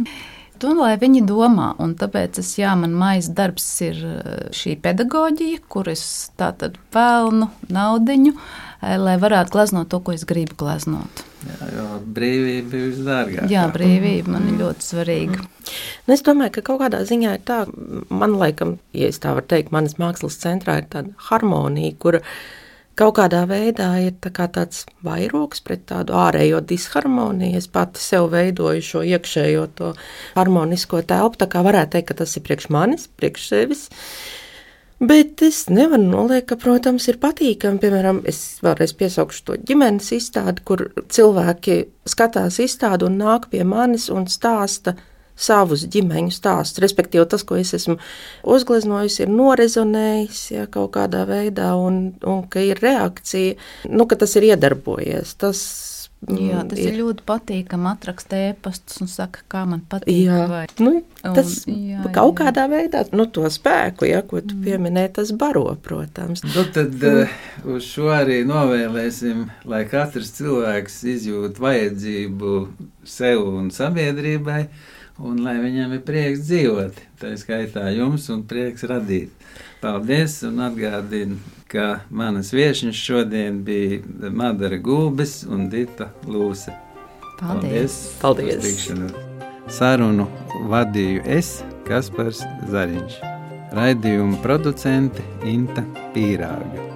to, 0.62 0.74
lai 0.78 0.94
viņi 1.00 1.24
domā. 1.28 1.72
Un 1.82 1.96
tāpēc 2.00 2.40
es, 2.40 2.54
jā, 2.60 2.72
man 2.78 2.94
maisa 2.96 3.34
darbs 3.36 3.66
ir 3.84 4.04
eh, 4.06 4.44
šī 4.56 4.76
pedagoģija, 4.84 5.64
kur 5.72 5.90
es 5.92 6.04
tātad 6.40 6.78
pelnu 6.94 7.50
naudiņu, 7.72 8.36
eh, 8.36 8.96
lai 9.00 9.18
varētu 9.20 9.56
gleznot 9.56 9.90
to, 9.92 10.00
ko 10.04 10.16
es 10.16 10.24
gribu 10.28 10.56
gleznot. 10.62 11.26
Jā, 11.40 11.66
jo 11.72 11.84
brīvība 12.04 12.76
ir 12.76 12.86
visdārgākā. 12.90 13.48
Jā, 13.48 13.64
brīvība 13.72 14.34
man 14.34 14.48
ir 14.50 14.58
ļoti 14.60 14.84
svarīga. 14.84 15.42
Nu, 16.04 16.14
es 16.14 16.24
domāju, 16.26 16.58
ka 16.58 16.64
kaut 16.68 16.82
kādā 16.82 17.00
ziņā 17.08 17.34
ir 17.38 17.44
tā, 17.48 17.62
man 18.12 18.36
laikam, 18.40 18.76
ja 18.96 19.08
tā 19.16 19.32
varu 19.38 19.48
teikt, 19.48 19.72
manas 19.72 19.96
mākslas 20.00 20.36
centrā 20.42 20.80
ir 20.82 20.88
tāda 20.92 21.14
harmonija, 21.30 21.96
kura 22.02 22.20
kaut 23.00 23.16
kādā 23.16 23.46
veidā 23.48 23.88
ir 24.04 24.18
tā 24.20 24.32
kā 24.36 24.50
tāds 24.52 24.84
vairogs 25.06 25.62
pret 25.64 25.86
tādu 25.88 26.16
ārējo 26.20 26.60
disharmoniju. 26.60 27.56
Es 27.56 27.70
pati 27.72 28.02
sev 28.04 28.28
veidoju 28.34 28.84
šo 28.84 29.04
iekšējo 29.14 29.64
to 29.78 29.94
harmonisko 30.34 31.00
telpu, 31.08 31.40
tā 31.40 31.48
kā 31.48 31.64
varētu 31.64 31.96
teikt, 31.96 32.10
ka 32.10 32.20
tas 32.20 32.36
ir 32.36 32.44
priekš 32.44 32.68
manis, 32.74 33.08
priekš 33.16 33.48
sevis. 33.54 33.86
Bet 35.00 35.40
es 35.40 35.62
nevaru 35.72 36.04
noliekt, 36.04 36.50
ka, 36.50 36.56
protams, 36.60 37.06
ir 37.08 37.16
patīkami. 37.22 37.80
Piemēram, 37.80 38.18
es 38.28 38.58
vēlreiz 38.60 38.92
piesaukšu 39.00 39.44
to 39.46 39.54
ģimenes 39.70 40.10
izstādi, 40.12 40.60
kur 40.68 40.90
cilvēki 41.08 41.78
skatās 42.04 42.58
izstādi 42.60 43.08
un 43.08 43.16
nāk 43.22 43.48
pie 43.48 43.64
manis 43.64 44.10
un 44.12 44.28
stāsta 44.28 44.98
savus 45.40 45.86
ģimeņu 45.88 46.34
stāstus. 46.36 46.82
Respektīvi, 46.84 47.24
tas, 47.32 47.46
ko 47.48 47.56
es 47.56 47.72
esmu 47.78 47.96
uzgleznojis, 48.44 49.22
ir 49.22 49.32
norezonējis 49.32 50.42
ja, 50.52 50.66
kaut 50.68 50.92
kādā 50.98 51.24
veidā, 51.28 51.72
un, 51.80 52.10
un 52.20 52.44
ka 52.52 52.60
ir 52.60 52.84
reakcija, 52.84 53.56
nu, 53.88 54.04
ka 54.04 54.20
tas 54.20 54.36
ir 54.36 54.50
iedarbojies. 54.52 55.32
Tas, 55.40 55.62
Jā, 56.28 56.60
tas 56.68 56.76
ir, 56.76 56.90
ir 56.92 56.98
ļoti 57.00 57.24
patīkami. 57.24 57.88
Atrakstīt 57.94 58.50
e-pastus 58.52 59.00
un 59.00 59.08
saka, 59.08 59.40
kā 59.50 59.62
man 59.68 59.80
patīk. 59.88 60.26
Jā, 60.26 60.42
vai... 60.50 60.62
nu, 60.84 60.98
tas 61.22 61.54
un, 61.64 61.78
jā, 61.88 62.02
kaut 62.12 62.34
jā. 62.34 62.36
kādā 62.42 62.66
veidā 62.68 63.02
nu, 63.16 63.24
to 63.32 63.48
spēku, 63.50 64.04
ja, 64.04 64.20
ko 64.28 64.42
tu 64.44 64.58
pieminēji, 64.60 65.14
tas 65.16 65.32
baro, 65.40 65.64
protams. 65.80 66.44
Nu, 66.44 66.66
tad 66.76 67.00
uh, 67.08 67.32
uz 67.72 67.88
šo 67.88 68.10
arī 68.12 68.42
novēlēsim, 68.48 69.46
lai 69.70 69.86
katrs 69.88 70.34
cilvēks 70.36 71.00
izjūt 71.16 71.60
vajadzību 71.64 72.56
sev 73.08 73.46
un 73.48 73.72
sabiedrībai, 73.72 74.66
un 75.24 75.40
lai 75.46 75.56
viņam 75.64 75.96
ir 75.96 76.04
prieks 76.04 76.44
dzīvot. 76.50 77.00
Tā 77.20 77.32
skaitā 77.40 77.88
jums 77.96 78.28
un 78.32 78.44
prieks 78.48 78.84
radīt. 78.92 79.32
Paldies 79.80 80.36
un 80.44 80.60
atgādinu, 80.68 81.40
ka 81.70 82.00
manas 82.10 82.52
viesņas 82.54 82.98
šodien 82.98 83.62
bija 83.64 84.00
Madara 84.30 84.78
Gulbis 84.82 85.44
un 85.46 85.68
Dita 85.70 86.10
Lūse. 86.26 86.74
Paldies! 87.40 87.96
Paldies. 88.20 88.60
tikšanos. 88.64 89.14
Sarunu 89.70 90.26
vadīju 90.72 91.22
es, 91.38 91.60
Kaspars 91.86 92.42
Zariņš. 92.72 93.20
Raidījuma 93.78 94.42
producente 94.42 95.22
Inta 95.46 95.86
Pīrāga. 96.14 96.89